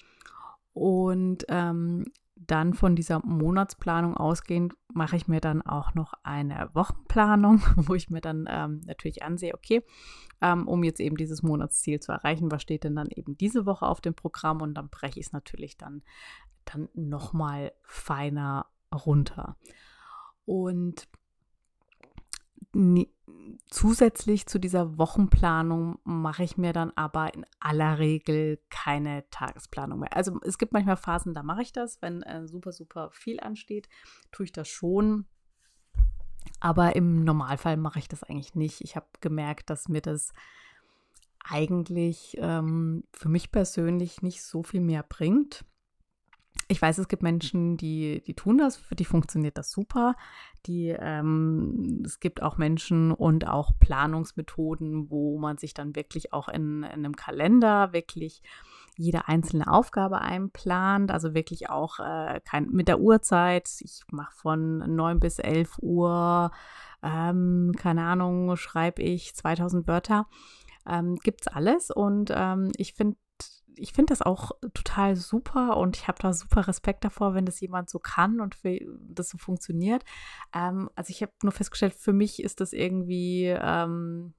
Und 0.72 1.44
ähm, 1.48 2.04
dann 2.34 2.74
von 2.74 2.96
dieser 2.96 3.24
Monatsplanung 3.24 4.16
ausgehend 4.16 4.74
mache 4.92 5.16
ich 5.16 5.28
mir 5.28 5.40
dann 5.40 5.62
auch 5.62 5.94
noch 5.94 6.14
eine 6.22 6.70
Wochenplanung, 6.72 7.62
wo 7.76 7.94
ich 7.94 8.10
mir 8.10 8.20
dann 8.20 8.46
ähm, 8.48 8.80
natürlich 8.86 9.22
ansehe, 9.22 9.54
okay, 9.54 9.82
ähm, 10.40 10.66
um 10.66 10.82
jetzt 10.82 11.00
eben 11.00 11.16
dieses 11.16 11.42
Monatsziel 11.42 12.00
zu 12.00 12.12
erreichen, 12.12 12.50
was 12.50 12.62
steht 12.62 12.84
denn 12.84 12.96
dann 12.96 13.08
eben 13.08 13.36
diese 13.36 13.66
Woche 13.66 13.86
auf 13.86 14.00
dem 14.00 14.14
Programm 14.14 14.60
und 14.60 14.74
dann 14.74 14.88
breche 14.88 15.20
ich 15.20 15.26
es 15.26 15.32
natürlich 15.32 15.76
dann, 15.76 16.02
dann 16.64 16.88
nochmal 16.94 17.72
feiner 17.82 18.66
runter. 18.92 19.56
Und 20.44 21.08
zusätzlich 23.70 24.46
zu 24.46 24.58
dieser 24.58 24.98
Wochenplanung 24.98 25.98
mache 26.04 26.42
ich 26.42 26.56
mir 26.56 26.72
dann 26.72 26.92
aber 26.96 27.34
in 27.34 27.46
aller 27.60 27.98
Regel 27.98 28.60
keine 28.70 29.28
Tagesplanung 29.30 30.00
mehr. 30.00 30.16
Also 30.16 30.38
es 30.44 30.58
gibt 30.58 30.72
manchmal 30.72 30.96
Phasen, 30.96 31.34
da 31.34 31.42
mache 31.42 31.62
ich 31.62 31.72
das, 31.72 32.00
wenn 32.02 32.22
äh, 32.22 32.46
super, 32.46 32.72
super 32.72 33.10
viel 33.12 33.40
ansteht, 33.40 33.88
tue 34.30 34.44
ich 34.44 34.52
das 34.52 34.68
schon. 34.68 35.26
Aber 36.60 36.96
im 36.96 37.24
Normalfall 37.24 37.76
mache 37.76 37.98
ich 37.98 38.08
das 38.08 38.22
eigentlich 38.22 38.54
nicht. 38.54 38.80
Ich 38.82 38.96
habe 38.96 39.06
gemerkt, 39.20 39.70
dass 39.70 39.88
mir 39.88 40.00
das 40.00 40.32
eigentlich 41.44 42.36
ähm, 42.38 43.04
für 43.12 43.28
mich 43.28 43.50
persönlich 43.50 44.22
nicht 44.22 44.42
so 44.42 44.62
viel 44.62 44.80
mehr 44.80 45.02
bringt. 45.02 45.64
Ich 46.68 46.80
weiß, 46.80 46.98
es 46.98 47.08
gibt 47.08 47.22
Menschen, 47.22 47.76
die, 47.76 48.22
die 48.26 48.34
tun 48.34 48.58
das, 48.58 48.76
für 48.76 48.94
die 48.94 49.04
funktioniert 49.04 49.58
das 49.58 49.70
super. 49.70 50.14
Die, 50.66 50.88
ähm, 50.88 52.02
es 52.04 52.20
gibt 52.20 52.42
auch 52.42 52.56
Menschen 52.56 53.12
und 53.12 53.46
auch 53.46 53.72
Planungsmethoden, 53.78 55.10
wo 55.10 55.38
man 55.38 55.58
sich 55.58 55.74
dann 55.74 55.96
wirklich 55.96 56.32
auch 56.32 56.48
in, 56.48 56.82
in 56.82 56.84
einem 56.84 57.16
Kalender 57.16 57.92
wirklich 57.92 58.42
jede 58.96 59.28
einzelne 59.28 59.66
Aufgabe 59.68 60.20
einplant, 60.20 61.10
also 61.10 61.34
wirklich 61.34 61.70
auch 61.70 61.98
äh, 61.98 62.40
kein, 62.44 62.68
mit 62.70 62.88
der 62.88 63.00
Uhrzeit. 63.00 63.68
Ich 63.80 64.02
mache 64.10 64.34
von 64.34 64.78
9 64.78 65.18
bis 65.18 65.38
11 65.38 65.78
Uhr, 65.80 66.50
ähm, 67.02 67.72
keine 67.76 68.04
Ahnung, 68.04 68.56
schreibe 68.56 69.02
ich 69.02 69.34
2000 69.34 69.86
Wörter. 69.86 70.26
Ähm, 70.86 71.16
Gibt 71.16 71.42
es 71.42 71.46
alles 71.48 71.90
und 71.90 72.32
ähm, 72.34 72.72
ich 72.76 72.94
finde 72.94 73.16
ich 73.76 73.92
finde 73.92 74.12
das 74.12 74.22
auch 74.22 74.52
total 74.74 75.16
super 75.16 75.76
und 75.76 75.96
ich 75.96 76.08
habe 76.08 76.20
da 76.20 76.32
super 76.32 76.66
Respekt 76.68 77.04
davor, 77.04 77.34
wenn 77.34 77.46
das 77.46 77.60
jemand 77.60 77.90
so 77.90 77.98
kann 77.98 78.40
und 78.40 78.56
das 79.08 79.28
so 79.28 79.38
funktioniert. 79.38 80.04
Ähm, 80.54 80.90
also 80.94 81.10
ich 81.10 81.22
habe 81.22 81.32
nur 81.42 81.52
festgestellt, 81.52 81.94
für 81.94 82.12
mich 82.12 82.42
ist 82.42 82.60
das 82.60 82.72
irgendwie, 82.72 83.46
ähm, 83.46 84.34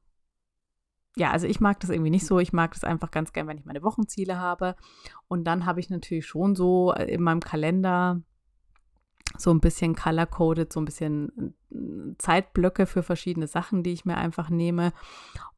ja, 1.16 1.32
also 1.32 1.48
ich 1.48 1.60
mag 1.60 1.80
das 1.80 1.90
irgendwie 1.90 2.10
nicht 2.10 2.26
so. 2.26 2.40
Ich 2.40 2.54
mag 2.54 2.74
das 2.74 2.84
einfach 2.84 3.12
ganz 3.12 3.34
gern, 3.34 3.48
wenn 3.48 3.58
ich 3.58 3.66
meine 3.66 3.84
Wochenziele 3.84 4.40
habe. 4.40 4.76
Und 5.28 5.46
dann 5.46 5.66
habe 5.66 5.80
ich 5.80 5.90
natürlich 5.90 6.26
schon 6.26 6.56
so 6.56 6.94
äh, 6.94 7.06
in 7.06 7.22
meinem 7.22 7.42
Kalender 7.42 8.22
so 9.38 9.52
ein 9.52 9.60
bisschen 9.60 9.96
color-coded, 9.96 10.74
so 10.74 10.82
ein 10.82 10.86
bisschen 10.86 11.56
äh, 11.72 12.16
Zeitblöcke 12.18 12.86
für 12.86 13.04
verschiedene 13.04 13.48
Sachen, 13.48 13.84
die 13.84 13.94
ich 13.94 14.06
mir 14.06 14.18
einfach 14.18 14.50
nehme. 14.50 14.92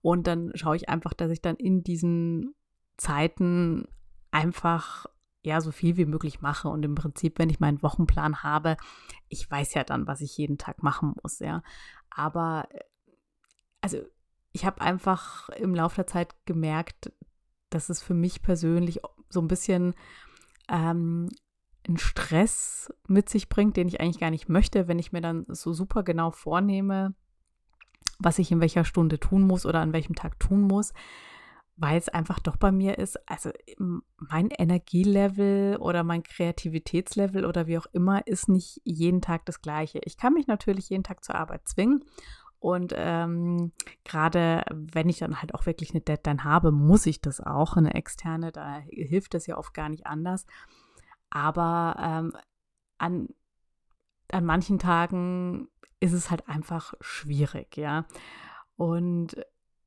Und 0.02 0.28
dann 0.28 0.52
schaue 0.56 0.76
ich 0.76 0.90
einfach, 0.90 1.14
dass 1.14 1.32
ich 1.32 1.42
dann 1.42 1.56
in 1.56 1.84
diesen 1.84 2.54
Zeiten 2.98 3.88
einfach 4.32 5.06
ja 5.44 5.62
so 5.62 5.72
viel 5.72 5.96
wie 5.98 6.06
möglich 6.06 6.42
mache 6.42 6.68
und 6.68 6.84
im 6.84 6.96
Prinzip, 6.96 7.40
wenn 7.40 7.50
ich 7.50 7.60
meinen 7.60 7.82
Wochenplan 7.82 8.44
habe, 8.44 8.78
ich 9.30 9.50
weiß 9.50 9.74
ja 9.76 9.84
dann, 9.84 10.08
was 10.08 10.22
ich 10.22 10.38
jeden 10.38 10.58
Tag 10.58 10.84
machen 10.84 11.16
muss, 11.22 11.40
ja. 11.40 11.62
Aber 12.10 12.68
äh, 12.72 12.80
also 13.82 14.00
ich 14.52 14.66
habe 14.66 14.82
einfach 14.82 15.50
im 15.50 15.76
Laufe 15.76 15.98
der 15.98 16.08
Zeit 16.08 16.36
gemerkt, 16.46 17.12
dass 17.70 17.90
es 17.90 18.02
für 18.02 18.14
mich 18.14 18.42
persönlich 18.42 19.00
so 19.30 19.42
ein 19.42 19.48
bisschen 19.48 19.94
ähm, 20.70 21.30
einen 21.88 21.98
Stress 21.98 22.92
mit 23.08 23.30
sich 23.30 23.50
bringt, 23.50 23.78
den 23.78 23.88
ich 23.88 24.00
eigentlich 24.00 24.20
gar 24.20 24.32
nicht 24.32 24.50
möchte, 24.50 24.88
wenn 24.88 24.98
ich 24.98 25.12
mir 25.12 25.22
dann 25.22 25.46
so 25.50 25.74
super 25.74 26.04
genau 26.04 26.32
vornehme, 26.32 27.14
was 28.18 28.40
ich 28.40 28.52
in 28.52 28.62
welcher 28.62 28.86
Stunde 28.86 29.20
tun 29.20 29.44
muss 29.46 29.66
oder 29.66 29.82
an 29.82 29.94
welchem 29.94 30.16
Tag 30.16 30.40
tun 30.40 30.62
muss 30.62 30.94
weil 31.78 31.98
es 31.98 32.10
einfach 32.10 32.40
doch 32.40 32.56
bei 32.56 32.72
mir 32.72 32.98
ist, 32.98 33.18
also 33.30 33.52
mein 34.18 34.50
Energielevel 34.50 35.78
oder 35.78 36.04
mein 36.04 36.24
Kreativitätslevel 36.24 37.46
oder 37.46 37.68
wie 37.68 37.78
auch 37.78 37.88
immer 37.92 38.26
ist 38.28 38.48
nicht 38.48 38.82
jeden 38.84 39.22
Tag 39.22 39.46
das 39.46 39.62
gleiche. 39.62 40.00
Ich 40.06 40.18
kann 40.18 40.34
mich 40.34 40.48
natürlich 40.48 40.90
jeden 40.90 41.04
Tag 41.04 41.24
zur 41.24 41.36
Arbeit 41.36 41.68
zwingen 41.68 42.04
und 42.66 42.94
ähm, 42.96 43.74
gerade 44.06 44.64
wenn 44.72 45.08
ich 45.08 45.20
dann 45.20 45.40
halt 45.40 45.54
auch 45.54 45.68
wirklich 45.68 45.92
eine 45.92 46.02
Deadline 46.02 46.44
habe, 46.44 46.72
muss 46.72 47.06
ich 47.06 47.22
das 47.22 47.40
auch, 47.40 47.78
eine 47.78 47.94
externe, 47.94 48.52
da 48.52 48.80
hilft 48.90 49.36
das 49.36 49.46
ja 49.46 49.58
oft 49.58 49.74
gar 49.76 49.88
nicht 49.90 50.08
anders. 50.08 50.48
Aber 51.30 51.96
ähm, 52.00 52.34
an, 52.98 53.28
an 54.32 54.46
manchen 54.46 54.80
Tagen 54.80 55.68
ist 56.00 56.14
es 56.14 56.32
halt 56.32 56.48
einfach 56.48 56.96
schwierig, 57.02 57.78
ja. 57.78 58.06
Und 58.78 59.38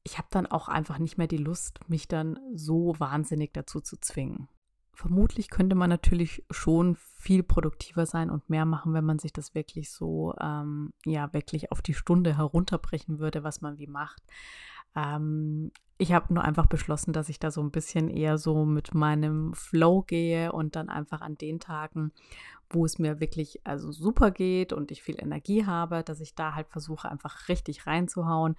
ich 0.08 0.16
habe 0.16 0.28
dann 0.30 0.46
auch 0.46 0.68
einfach 0.68 0.98
nicht 0.98 1.18
mehr 1.18 1.26
die 1.26 1.36
Lust, 1.36 1.80
mich 1.86 2.08
dann 2.08 2.38
so 2.54 2.94
wahnsinnig 2.98 3.52
dazu 3.52 3.80
zu 3.80 4.00
zwingen. 4.00 4.48
Vermutlich 4.94 5.50
könnte 5.50 5.76
man 5.76 5.90
natürlich 5.90 6.46
schon 6.50 6.96
viel 6.96 7.42
produktiver 7.42 8.06
sein 8.06 8.30
und 8.30 8.48
mehr 8.48 8.64
machen, 8.64 8.94
wenn 8.94 9.04
man 9.04 9.18
sich 9.18 9.34
das 9.34 9.54
wirklich 9.54 9.92
so, 9.92 10.34
ähm, 10.40 10.94
ja, 11.04 11.30
wirklich 11.34 11.72
auf 11.72 11.82
die 11.82 11.92
Stunde 11.92 12.38
herunterbrechen 12.38 13.18
würde, 13.18 13.44
was 13.44 13.60
man 13.60 13.76
wie 13.76 13.86
macht. 13.86 14.22
Ähm, 14.96 15.72
ich 15.98 16.12
habe 16.12 16.32
nur 16.32 16.44
einfach 16.44 16.66
beschlossen, 16.66 17.12
dass 17.12 17.28
ich 17.28 17.40
da 17.40 17.50
so 17.50 17.60
ein 17.60 17.72
bisschen 17.72 18.08
eher 18.08 18.38
so 18.38 18.64
mit 18.64 18.94
meinem 18.94 19.52
Flow 19.54 20.02
gehe 20.02 20.52
und 20.52 20.76
dann 20.76 20.88
einfach 20.88 21.20
an 21.20 21.36
den 21.36 21.58
Tagen, 21.58 22.12
wo 22.70 22.84
es 22.84 23.00
mir 23.00 23.18
wirklich 23.18 23.60
also 23.64 23.90
super 23.90 24.30
geht 24.30 24.72
und 24.72 24.92
ich 24.92 25.02
viel 25.02 25.20
Energie 25.20 25.66
habe, 25.66 26.04
dass 26.04 26.20
ich 26.20 26.36
da 26.36 26.54
halt 26.54 26.68
versuche, 26.68 27.10
einfach 27.10 27.48
richtig 27.48 27.86
reinzuhauen. 27.86 28.54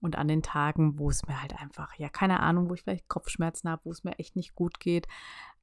Und 0.00 0.16
an 0.16 0.28
den 0.28 0.42
Tagen, 0.42 0.98
wo 0.98 1.10
es 1.10 1.26
mir 1.26 1.42
halt 1.42 1.60
einfach, 1.60 1.94
ja, 1.96 2.08
keine 2.08 2.40
Ahnung, 2.40 2.70
wo 2.70 2.74
ich 2.74 2.82
vielleicht 2.82 3.08
Kopfschmerzen 3.08 3.68
habe, 3.68 3.82
wo 3.84 3.90
es 3.90 4.04
mir 4.04 4.18
echt 4.18 4.36
nicht 4.36 4.54
gut 4.54 4.80
geht, 4.80 5.08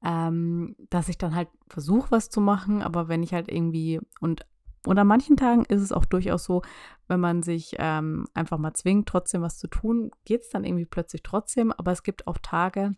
ähm, 0.04 0.76
dass 0.90 1.10
ich 1.10 1.18
dann 1.18 1.34
halt 1.34 1.48
versuche, 1.70 2.12
was 2.12 2.30
zu 2.30 2.42
machen. 2.42 2.84
Aber 2.84 3.08
wenn 3.08 3.24
ich 3.24 3.34
halt 3.34 3.50
irgendwie 3.50 4.00
und 4.20 4.46
und 4.86 4.98
an 4.98 5.08
manchen 5.08 5.38
Tagen 5.38 5.66
ist 5.66 5.82
es 5.82 5.92
auch 5.92 6.06
durchaus 6.06 6.44
so, 6.44 6.62
wenn 7.08 7.20
man 7.20 7.44
sich 7.44 7.76
ähm, 7.80 8.28
einfach 8.34 8.58
mal 8.58 8.74
zwingt, 8.74 9.08
trotzdem 9.08 9.42
was 9.42 9.58
zu 9.58 9.68
tun, 9.68 10.12
geht 10.26 10.42
es 10.42 10.50
dann 10.50 10.64
irgendwie 10.64 10.86
plötzlich 10.86 11.24
trotzdem. 11.24 11.72
Aber 11.72 11.92
es 11.92 12.04
gibt 12.04 12.28
auch 12.28 12.38
Tage, 12.38 12.92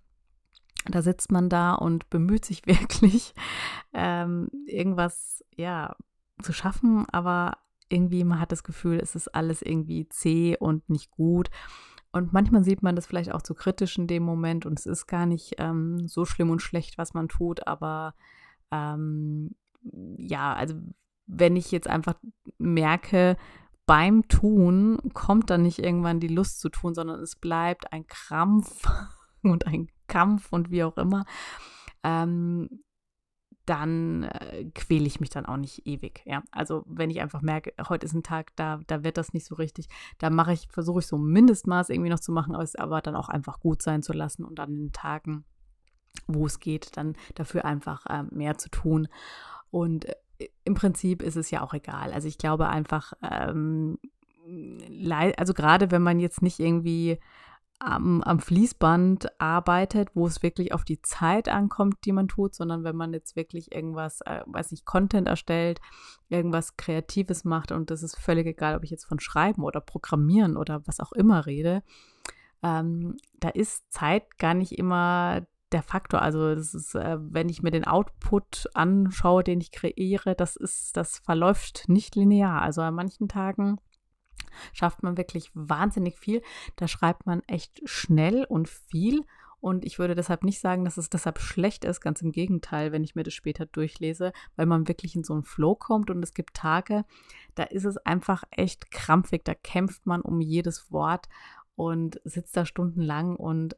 da 0.85 1.01
sitzt 1.01 1.31
man 1.31 1.49
da 1.49 1.73
und 1.73 2.09
bemüht 2.09 2.45
sich 2.45 2.65
wirklich, 2.67 3.33
ähm, 3.93 4.49
irgendwas, 4.65 5.43
ja, 5.55 5.95
zu 6.41 6.53
schaffen, 6.53 7.05
aber 7.11 7.57
irgendwie 7.89 8.23
man 8.23 8.39
hat 8.39 8.51
das 8.51 8.63
Gefühl, 8.63 8.99
es 8.99 9.15
ist 9.15 9.33
alles 9.33 9.61
irgendwie 9.61 10.07
zäh 10.09 10.57
und 10.57 10.89
nicht 10.89 11.09
gut. 11.11 11.49
Und 12.11 12.33
manchmal 12.33 12.63
sieht 12.63 12.83
man 12.83 12.95
das 12.95 13.05
vielleicht 13.05 13.33
auch 13.33 13.41
zu 13.41 13.53
kritisch 13.53 13.97
in 13.97 14.07
dem 14.07 14.23
Moment 14.23 14.65
und 14.65 14.79
es 14.79 14.85
ist 14.85 15.07
gar 15.07 15.25
nicht 15.25 15.55
ähm, 15.57 16.07
so 16.07 16.25
schlimm 16.25 16.49
und 16.49 16.61
schlecht, 16.61 16.97
was 16.97 17.13
man 17.13 17.27
tut, 17.27 17.67
aber 17.67 18.13
ähm, 18.71 19.55
ja, 20.17 20.53
also 20.53 20.75
wenn 21.27 21.55
ich 21.55 21.71
jetzt 21.71 21.87
einfach 21.87 22.15
merke, 22.57 23.37
beim 23.85 24.27
Tun 24.27 24.99
kommt 25.13 25.49
dann 25.49 25.61
nicht 25.63 25.79
irgendwann 25.79 26.19
die 26.19 26.27
Lust 26.27 26.59
zu 26.59 26.69
tun, 26.69 26.93
sondern 26.93 27.21
es 27.21 27.35
bleibt 27.35 27.93
ein 27.93 28.07
Krampf 28.07 28.85
und 29.43 29.67
ein 29.67 29.87
Kampf 30.07 30.51
und 30.51 30.71
wie 30.71 30.83
auch 30.83 30.97
immer, 30.97 31.25
ähm, 32.03 32.69
dann 33.65 34.23
äh, 34.23 34.65
quäle 34.73 35.05
ich 35.05 35.19
mich 35.19 35.29
dann 35.29 35.45
auch 35.45 35.57
nicht 35.57 35.85
ewig. 35.85 36.21
Ja, 36.25 36.41
also 36.51 36.83
wenn 36.87 37.09
ich 37.09 37.19
einfach 37.19 37.41
merke, 37.41 37.73
heute 37.89 38.05
ist 38.05 38.13
ein 38.13 38.23
Tag, 38.23 38.55
da, 38.55 38.79
da 38.87 39.03
wird 39.03 39.17
das 39.17 39.33
nicht 39.33 39.45
so 39.45 39.55
richtig, 39.55 39.87
da 40.19 40.29
mache 40.29 40.53
ich, 40.53 40.67
versuche 40.69 40.99
ich 40.99 41.07
so 41.07 41.17
ein 41.17 41.25
Mindestmaß 41.25 41.89
irgendwie 41.89 42.09
noch 42.09 42.21
zu 42.21 42.31
machen, 42.31 42.55
aber 42.55 42.63
es 42.63 42.75
aber 42.75 43.01
dann 43.01 43.15
auch 43.15 43.27
einfach 43.27 43.59
gut 43.59 43.81
sein 43.81 44.01
zu 44.01 44.13
lassen 44.13 44.45
und 44.45 44.59
an 44.61 44.73
den 44.73 44.91
Tagen, 44.93 45.43
wo 46.27 46.45
es 46.45 46.59
geht, 46.59 46.95
dann 46.95 47.15
dafür 47.35 47.65
einfach 47.65 48.05
äh, 48.05 48.23
mehr 48.31 48.57
zu 48.57 48.69
tun. 48.69 49.09
Und 49.69 50.05
äh, 50.05 50.15
im 50.63 50.73
Prinzip 50.73 51.21
ist 51.21 51.35
es 51.35 51.51
ja 51.51 51.61
auch 51.61 51.73
egal. 51.73 52.11
Also 52.13 52.27
ich 52.27 52.37
glaube 52.37 52.67
einfach, 52.69 53.13
ähm, 53.21 53.97
also 55.37 55.53
gerade 55.53 55.91
wenn 55.91 56.01
man 56.01 56.19
jetzt 56.19 56.41
nicht 56.41 56.59
irgendwie 56.59 57.19
am, 57.79 58.23
am, 58.23 58.39
Fließband 58.39 59.39
arbeitet, 59.39 60.09
wo 60.15 60.25
es 60.25 60.41
wirklich 60.41 60.73
auf 60.73 60.83
die 60.83 61.01
Zeit 61.01 61.47
ankommt, 61.47 61.97
die 62.05 62.11
man 62.11 62.27
tut, 62.27 62.55
sondern 62.55 62.83
wenn 62.83 62.95
man 62.95 63.13
jetzt 63.13 63.35
wirklich 63.35 63.71
irgendwas, 63.71 64.21
äh, 64.21 64.41
weiß 64.47 64.71
nicht, 64.71 64.85
Content 64.85 65.27
erstellt, 65.27 65.79
irgendwas 66.29 66.75
Kreatives 66.75 67.43
macht 67.43 67.71
und 67.71 67.91
das 67.91 68.01
ist 68.01 68.17
völlig 68.17 68.47
egal, 68.47 68.75
ob 68.75 68.83
ich 68.83 68.89
jetzt 68.89 69.05
von 69.05 69.19
Schreiben 69.19 69.63
oder 69.63 69.79
Programmieren 69.79 70.57
oder 70.57 70.81
was 70.87 70.99
auch 70.99 71.11
immer 71.11 71.45
rede, 71.45 71.83
ähm, 72.63 73.17
da 73.39 73.49
ist 73.49 73.91
Zeit 73.91 74.39
gar 74.39 74.55
nicht 74.55 74.71
immer 74.71 75.45
der 75.71 75.83
Faktor. 75.83 76.21
Also 76.21 76.55
das 76.55 76.73
ist, 76.73 76.95
äh, 76.95 77.17
wenn 77.19 77.49
ich 77.49 77.61
mir 77.61 77.71
den 77.71 77.85
Output 77.85 78.67
anschaue, 78.73 79.43
den 79.43 79.59
ich 79.59 79.71
kreiere, 79.71 80.35
das 80.35 80.55
ist, 80.55 80.95
das 80.95 81.19
verläuft 81.19 81.85
nicht 81.87 82.15
linear. 82.15 82.61
Also 82.61 82.81
an 82.81 82.95
manchen 82.95 83.27
Tagen 83.27 83.77
schafft 84.73 85.03
man 85.03 85.17
wirklich 85.17 85.51
wahnsinnig 85.53 86.17
viel. 86.17 86.41
Da 86.75 86.87
schreibt 86.87 87.25
man 87.25 87.41
echt 87.47 87.81
schnell 87.85 88.45
und 88.45 88.69
viel. 88.69 89.25
Und 89.59 89.85
ich 89.85 89.97
würde 89.97 90.15
deshalb 90.15 90.43
nicht 90.43 90.59
sagen, 90.59 90.85
dass 90.85 90.97
es 90.97 91.09
deshalb 91.09 91.39
schlecht 91.39 91.83
ist. 91.83 91.99
Ganz 91.99 92.21
im 92.21 92.31
Gegenteil, 92.31 92.91
wenn 92.91 93.03
ich 93.03 93.15
mir 93.15 93.23
das 93.23 93.33
später 93.33 93.65
durchlese, 93.65 94.31
weil 94.55 94.67
man 94.67 94.87
wirklich 94.87 95.15
in 95.15 95.23
so 95.23 95.33
einen 95.33 95.43
Flow 95.43 95.75
kommt. 95.75 96.09
Und 96.09 96.23
es 96.23 96.33
gibt 96.33 96.53
Tage, 96.53 97.05
da 97.55 97.63
ist 97.63 97.85
es 97.85 97.97
einfach 97.97 98.43
echt 98.51 98.91
krampfig. 98.91 99.43
Da 99.43 99.55
kämpft 99.55 100.05
man 100.05 100.21
um 100.21 100.41
jedes 100.41 100.91
Wort 100.91 101.27
und 101.75 102.21
sitzt 102.23 102.55
da 102.55 102.65
stundenlang. 102.65 103.35
Und 103.35 103.75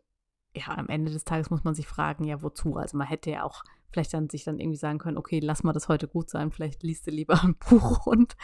ja, 0.55 0.77
am 0.77 0.87
Ende 0.87 1.11
des 1.11 1.25
Tages 1.25 1.49
muss 1.49 1.63
man 1.63 1.75
sich 1.75 1.87
fragen, 1.87 2.23
ja, 2.23 2.41
wozu? 2.41 2.75
Also 2.75 2.97
man 2.97 3.07
hätte 3.07 3.31
ja 3.31 3.43
auch 3.43 3.63
vielleicht 3.91 4.13
dann 4.13 4.29
sich 4.29 4.43
dann 4.43 4.59
irgendwie 4.59 4.77
sagen 4.77 4.99
können, 4.99 5.17
okay, 5.17 5.39
lass 5.39 5.63
mal 5.63 5.73
das 5.73 5.87
heute 5.87 6.07
gut 6.07 6.29
sein, 6.29 6.51
vielleicht 6.51 6.83
liest 6.83 7.07
du 7.07 7.11
lieber 7.11 7.41
ein 7.43 7.55
Buch 7.55 8.05
und 8.05 8.35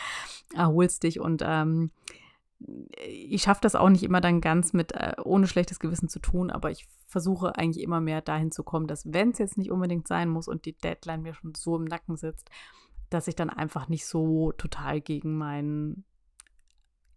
erholst 0.53 1.03
dich 1.03 1.19
und 1.19 1.43
ähm, 1.45 1.91
ich 3.05 3.43
schaffe 3.43 3.61
das 3.61 3.75
auch 3.75 3.89
nicht 3.89 4.03
immer 4.03 4.21
dann 4.21 4.41
ganz 4.41 4.73
mit 4.73 4.93
äh, 4.93 5.13
ohne 5.23 5.45
schlechtes 5.45 5.79
Gewissen 5.79 6.09
zu 6.09 6.19
tun, 6.19 6.49
aber 6.49 6.71
ich 6.71 6.87
versuche 7.07 7.55
eigentlich 7.57 7.83
immer 7.83 8.01
mehr 8.01 8.21
dahin 8.21 8.51
zu 8.51 8.63
kommen, 8.63 8.87
dass 8.87 9.11
wenn 9.11 9.31
es 9.31 9.37
jetzt 9.37 9.57
nicht 9.57 9.71
unbedingt 9.71 10.07
sein 10.07 10.29
muss 10.29 10.47
und 10.47 10.65
die 10.65 10.77
Deadline 10.77 11.21
mir 11.21 11.33
schon 11.33 11.53
so 11.53 11.75
im 11.75 11.83
Nacken 11.83 12.15
sitzt, 12.15 12.49
dass 13.09 13.27
ich 13.27 13.35
dann 13.35 13.49
einfach 13.49 13.87
nicht 13.87 14.05
so 14.05 14.51
total 14.53 15.01
gegen 15.01 15.37
meinen 15.37 16.05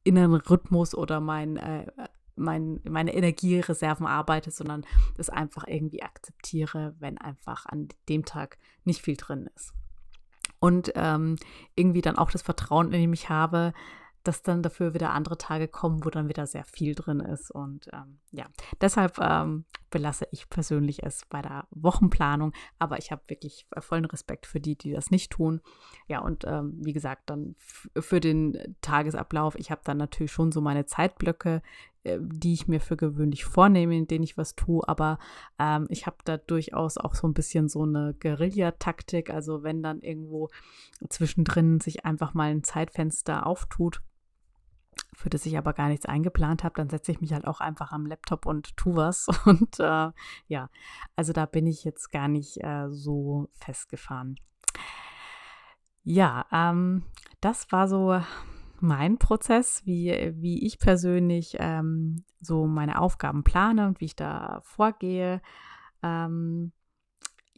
inneren 0.05 0.35
Rhythmus 0.35 0.95
oder 0.95 1.21
mein, 1.21 1.57
äh, 1.57 1.87
mein, 2.39 2.81
meine 2.85 3.15
Energiereserven 3.15 4.07
arbeite, 4.07 4.51
sondern 4.51 4.85
das 5.17 5.31
einfach 5.31 5.65
irgendwie 5.67 6.03
akzeptiere, 6.03 6.95
wenn 6.99 7.19
einfach 7.19 7.67
an 7.67 7.89
dem 8.09 8.25
Tag 8.25 8.59
nicht 8.85 9.03
viel 9.03 9.17
drin 9.17 9.49
ist. 9.55 9.73
Und 10.61 10.93
ähm, 10.97 11.37
irgendwie 11.77 12.01
dann 12.01 12.19
auch 12.19 12.31
das 12.31 12.43
Vertrauen 12.43 12.93
in 12.93 13.11
mich 13.11 13.29
habe, 13.29 13.73
dass 14.25 14.43
dann 14.43 14.63
dafür 14.63 14.93
wieder 14.93 15.13
andere 15.13 15.39
Tage 15.39 15.69
kommen, 15.69 16.05
wo 16.05 16.11
dann 16.11 16.29
wieder 16.29 16.47
sehr 16.47 16.65
viel 16.65 16.95
drin 16.95 17.21
ist. 17.21 17.51
Und 17.51 17.89
ähm, 17.93 18.19
ja, 18.31 18.47
deshalb 18.81 19.19
ähm, 19.19 19.65
belasse 19.91 20.29
ich 20.33 20.51
persönlich 20.51 21.03
es 21.03 21.25
bei 21.31 21.41
der 21.41 21.67
Wochenplanung. 21.71 22.53
Aber 22.79 22.99
ich 22.99 23.11
habe 23.11 23.23
wirklich 23.29 23.67
vollen 23.79 24.05
Respekt 24.05 24.47
für 24.47 24.61
die, 24.61 24.77
die 24.77 24.93
das 24.93 25.11
nicht 25.11 25.33
tun. 25.33 25.61
Ja, 26.09 26.21
und 26.21 26.45
ähm, 26.45 26.75
wie 26.77 26.93
gesagt, 26.93 27.31
dann 27.31 27.55
für 27.99 28.21
den 28.21 28.77
Tagesablauf, 28.83 29.55
ich 29.55 29.71
habe 29.71 29.81
dann 29.85 29.97
natürlich 29.97 30.33
schon 30.33 30.53
so 30.53 30.61
meine 30.61 30.85
Zeitblöcke, 30.85 31.57
äh, 31.57 31.98
die 32.05 32.53
ich 32.53 32.69
mir 32.69 32.81
für 32.81 32.97
gewöhnlich 32.97 33.45
vornehme, 33.45 33.97
in 33.97 34.07
denen 34.07 34.25
ich 34.25 34.37
was 34.37 34.55
tue. 34.55 34.87
Aber 34.87 35.19
ähm, 35.59 35.87
ich 35.91 36.07
habe 36.07 36.17
da 36.25 36.37
durchaus 36.37 36.97
auch 36.97 37.15
so 37.15 37.27
ein 37.27 37.35
bisschen 37.35 37.69
so 37.69 37.83
eine 37.83 38.15
Guerillataktik. 38.21 39.31
Also 39.31 39.63
wenn 39.63 39.83
dann 39.83 40.01
irgendwo 40.01 40.49
zwischendrin 41.09 41.81
sich 41.81 42.05
einfach 42.05 42.35
mal 42.35 42.51
ein 42.51 42.65
Zeitfenster 42.65 43.47
auftut, 43.47 44.01
für 45.15 45.31
das 45.31 45.47
ich 45.47 45.59
aber 45.59 45.73
gar 45.73 45.89
nichts 45.89 46.07
eingeplant 46.07 46.63
habe, 46.63 46.77
dann 46.77 46.89
setze 46.89 47.11
ich 47.11 47.21
mich 47.21 47.33
halt 47.33 47.47
auch 47.47 47.61
einfach 47.61 47.93
am 47.93 48.07
Laptop 48.07 48.47
und 48.47 48.77
tu 48.77 48.95
was. 48.95 49.27
Und 49.45 49.81
äh, 49.81 50.11
ja, 50.47 50.71
also 51.17 51.33
da 51.33 51.47
bin 51.47 51.67
ich 51.67 51.85
jetzt 51.85 52.11
gar 52.11 52.29
nicht 52.29 52.63
äh, 52.63 52.89
so 52.91 53.49
festgefahren. 53.55 54.39
Ja, 56.05 56.47
ähm, 56.53 57.03
das 57.41 57.71
war 57.73 57.89
so 57.89 58.21
mein 58.83 59.19
Prozess, 59.19 59.83
wie, 59.85 60.33
wie 60.37 60.67
ich 60.67 60.79
persönlich 60.79 61.57
ähm, 61.59 62.25
so 62.41 62.67
meine 62.67 63.01
Aufgaben 63.01 63.45
plane 63.45 63.87
und 63.87 64.01
wie 64.01 64.07
ich 64.07 64.17
da 64.17 64.61
vorgehe. 64.63 65.41
Ähm, 66.03 66.73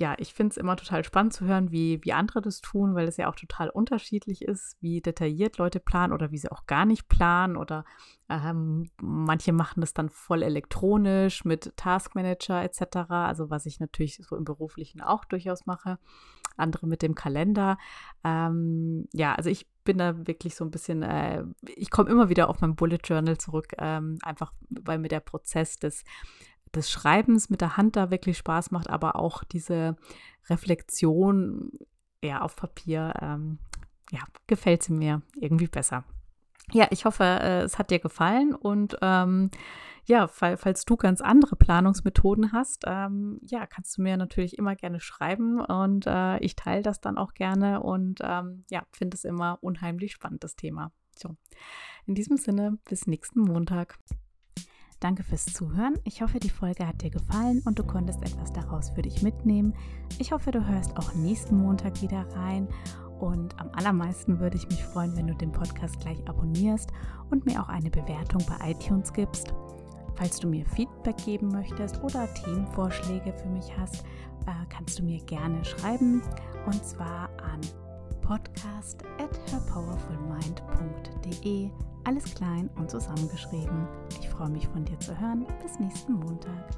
ja, 0.00 0.14
ich 0.16 0.32
finde 0.32 0.52
es 0.52 0.56
immer 0.56 0.76
total 0.76 1.04
spannend 1.04 1.34
zu 1.34 1.44
hören, 1.44 1.70
wie, 1.72 2.00
wie 2.02 2.14
andere 2.14 2.40
das 2.40 2.62
tun, 2.62 2.94
weil 2.94 3.06
es 3.06 3.18
ja 3.18 3.28
auch 3.28 3.34
total 3.34 3.68
unterschiedlich 3.68 4.40
ist, 4.40 4.78
wie 4.80 5.02
detailliert 5.02 5.58
Leute 5.58 5.78
planen 5.78 6.14
oder 6.14 6.30
wie 6.30 6.38
sie 6.38 6.50
auch 6.50 6.64
gar 6.64 6.86
nicht 6.86 7.06
planen. 7.08 7.54
Oder 7.54 7.84
ähm, 8.30 8.88
manche 9.02 9.52
machen 9.52 9.82
das 9.82 9.92
dann 9.92 10.08
voll 10.08 10.42
elektronisch 10.42 11.44
mit 11.44 11.76
Taskmanager 11.76 12.64
etc. 12.64 13.10
Also 13.10 13.50
was 13.50 13.66
ich 13.66 13.78
natürlich 13.78 14.22
so 14.26 14.36
im 14.36 14.44
beruflichen 14.44 15.02
auch 15.02 15.26
durchaus 15.26 15.66
mache. 15.66 15.98
Andere 16.56 16.86
mit 16.86 17.02
dem 17.02 17.14
Kalender. 17.14 17.76
Ähm, 18.24 19.06
ja, 19.12 19.34
also 19.34 19.50
ich 19.50 19.66
bin 19.84 19.98
da 19.98 20.26
wirklich 20.26 20.54
so 20.54 20.64
ein 20.64 20.70
bisschen, 20.70 21.02
äh, 21.02 21.44
ich 21.66 21.90
komme 21.90 22.08
immer 22.08 22.30
wieder 22.30 22.48
auf 22.48 22.62
mein 22.62 22.74
Bullet 22.74 23.00
Journal 23.04 23.36
zurück, 23.36 23.74
ähm, 23.76 24.16
einfach 24.22 24.54
weil 24.70 24.98
mir 24.98 25.08
der 25.08 25.20
Prozess 25.20 25.78
des 25.78 26.04
des 26.74 26.90
Schreibens 26.90 27.50
mit 27.50 27.60
der 27.60 27.76
Hand 27.76 27.96
da 27.96 28.10
wirklich 28.10 28.38
Spaß 28.38 28.70
macht, 28.70 28.90
aber 28.90 29.16
auch 29.16 29.44
diese 29.44 29.96
Reflexion 30.48 31.72
ja, 32.22 32.40
auf 32.40 32.56
Papier, 32.56 33.14
ähm, 33.20 33.58
ja, 34.10 34.20
gefällt 34.46 34.82
sie 34.82 34.92
mir 34.92 35.22
irgendwie 35.36 35.68
besser. 35.68 36.04
Ja, 36.72 36.86
ich 36.90 37.04
hoffe, 37.04 37.24
äh, 37.24 37.62
es 37.62 37.78
hat 37.78 37.90
dir 37.90 37.98
gefallen 37.98 38.54
und 38.54 38.96
ähm, 39.02 39.50
ja, 40.06 40.28
fall, 40.28 40.56
falls 40.56 40.84
du 40.84 40.96
ganz 40.96 41.20
andere 41.20 41.56
Planungsmethoden 41.56 42.52
hast, 42.52 42.84
ähm, 42.86 43.38
ja, 43.42 43.66
kannst 43.66 43.98
du 43.98 44.02
mir 44.02 44.16
natürlich 44.16 44.58
immer 44.58 44.74
gerne 44.76 45.00
schreiben 45.00 45.60
und 45.60 46.06
äh, 46.06 46.38
ich 46.38 46.56
teile 46.56 46.82
das 46.82 47.00
dann 47.00 47.18
auch 47.18 47.34
gerne 47.34 47.80
und 47.80 48.20
ähm, 48.22 48.64
ja, 48.70 48.82
finde 48.92 49.16
es 49.16 49.24
immer 49.24 49.58
unheimlich 49.60 50.12
spannend, 50.12 50.44
das 50.44 50.56
Thema. 50.56 50.92
So, 51.16 51.36
in 52.06 52.14
diesem 52.14 52.36
Sinne, 52.36 52.78
bis 52.88 53.06
nächsten 53.06 53.40
Montag. 53.40 53.98
Danke 55.00 55.22
fürs 55.22 55.46
Zuhören. 55.46 55.98
Ich 56.04 56.22
hoffe, 56.22 56.38
die 56.38 56.50
Folge 56.50 56.86
hat 56.86 57.02
dir 57.02 57.10
gefallen 57.10 57.62
und 57.64 57.78
du 57.78 57.84
konntest 57.84 58.22
etwas 58.22 58.52
daraus 58.52 58.90
für 58.90 59.02
dich 59.02 59.22
mitnehmen. 59.22 59.74
Ich 60.18 60.32
hoffe, 60.32 60.52
du 60.52 60.66
hörst 60.66 60.96
auch 60.96 61.14
nächsten 61.14 61.56
Montag 61.56 62.00
wieder 62.02 62.26
rein. 62.36 62.68
Und 63.18 63.58
am 63.60 63.70
allermeisten 63.72 64.40
würde 64.40 64.56
ich 64.56 64.66
mich 64.68 64.82
freuen, 64.82 65.14
wenn 65.16 65.26
du 65.26 65.34
den 65.34 65.52
Podcast 65.52 66.00
gleich 66.00 66.26
abonnierst 66.26 66.90
und 67.30 67.44
mir 67.44 67.62
auch 67.62 67.68
eine 67.68 67.90
Bewertung 67.90 68.42
bei 68.46 68.70
iTunes 68.70 69.12
gibst. 69.12 69.52
Falls 70.14 70.38
du 70.38 70.48
mir 70.48 70.64
Feedback 70.66 71.16
geben 71.24 71.48
möchtest 71.48 72.02
oder 72.02 72.32
Themenvorschläge 72.34 73.32
für 73.32 73.48
mich 73.48 73.76
hast, 73.78 74.04
äh, 74.46 74.52
kannst 74.68 74.98
du 74.98 75.02
mir 75.02 75.18
gerne 75.24 75.64
schreiben 75.64 76.22
und 76.66 76.84
zwar 76.84 77.30
an 77.38 77.60
podcast 78.22 79.02
at 79.18 79.40
herpowerfulmind.de. 79.50 81.89
Alles 82.10 82.34
klein 82.34 82.68
und 82.74 82.90
zusammengeschrieben. 82.90 83.86
Ich 84.20 84.28
freue 84.28 84.48
mich 84.50 84.66
von 84.66 84.84
dir 84.84 84.98
zu 84.98 85.16
hören. 85.20 85.46
Bis 85.62 85.78
nächsten 85.78 86.14
Montag. 86.14 86.68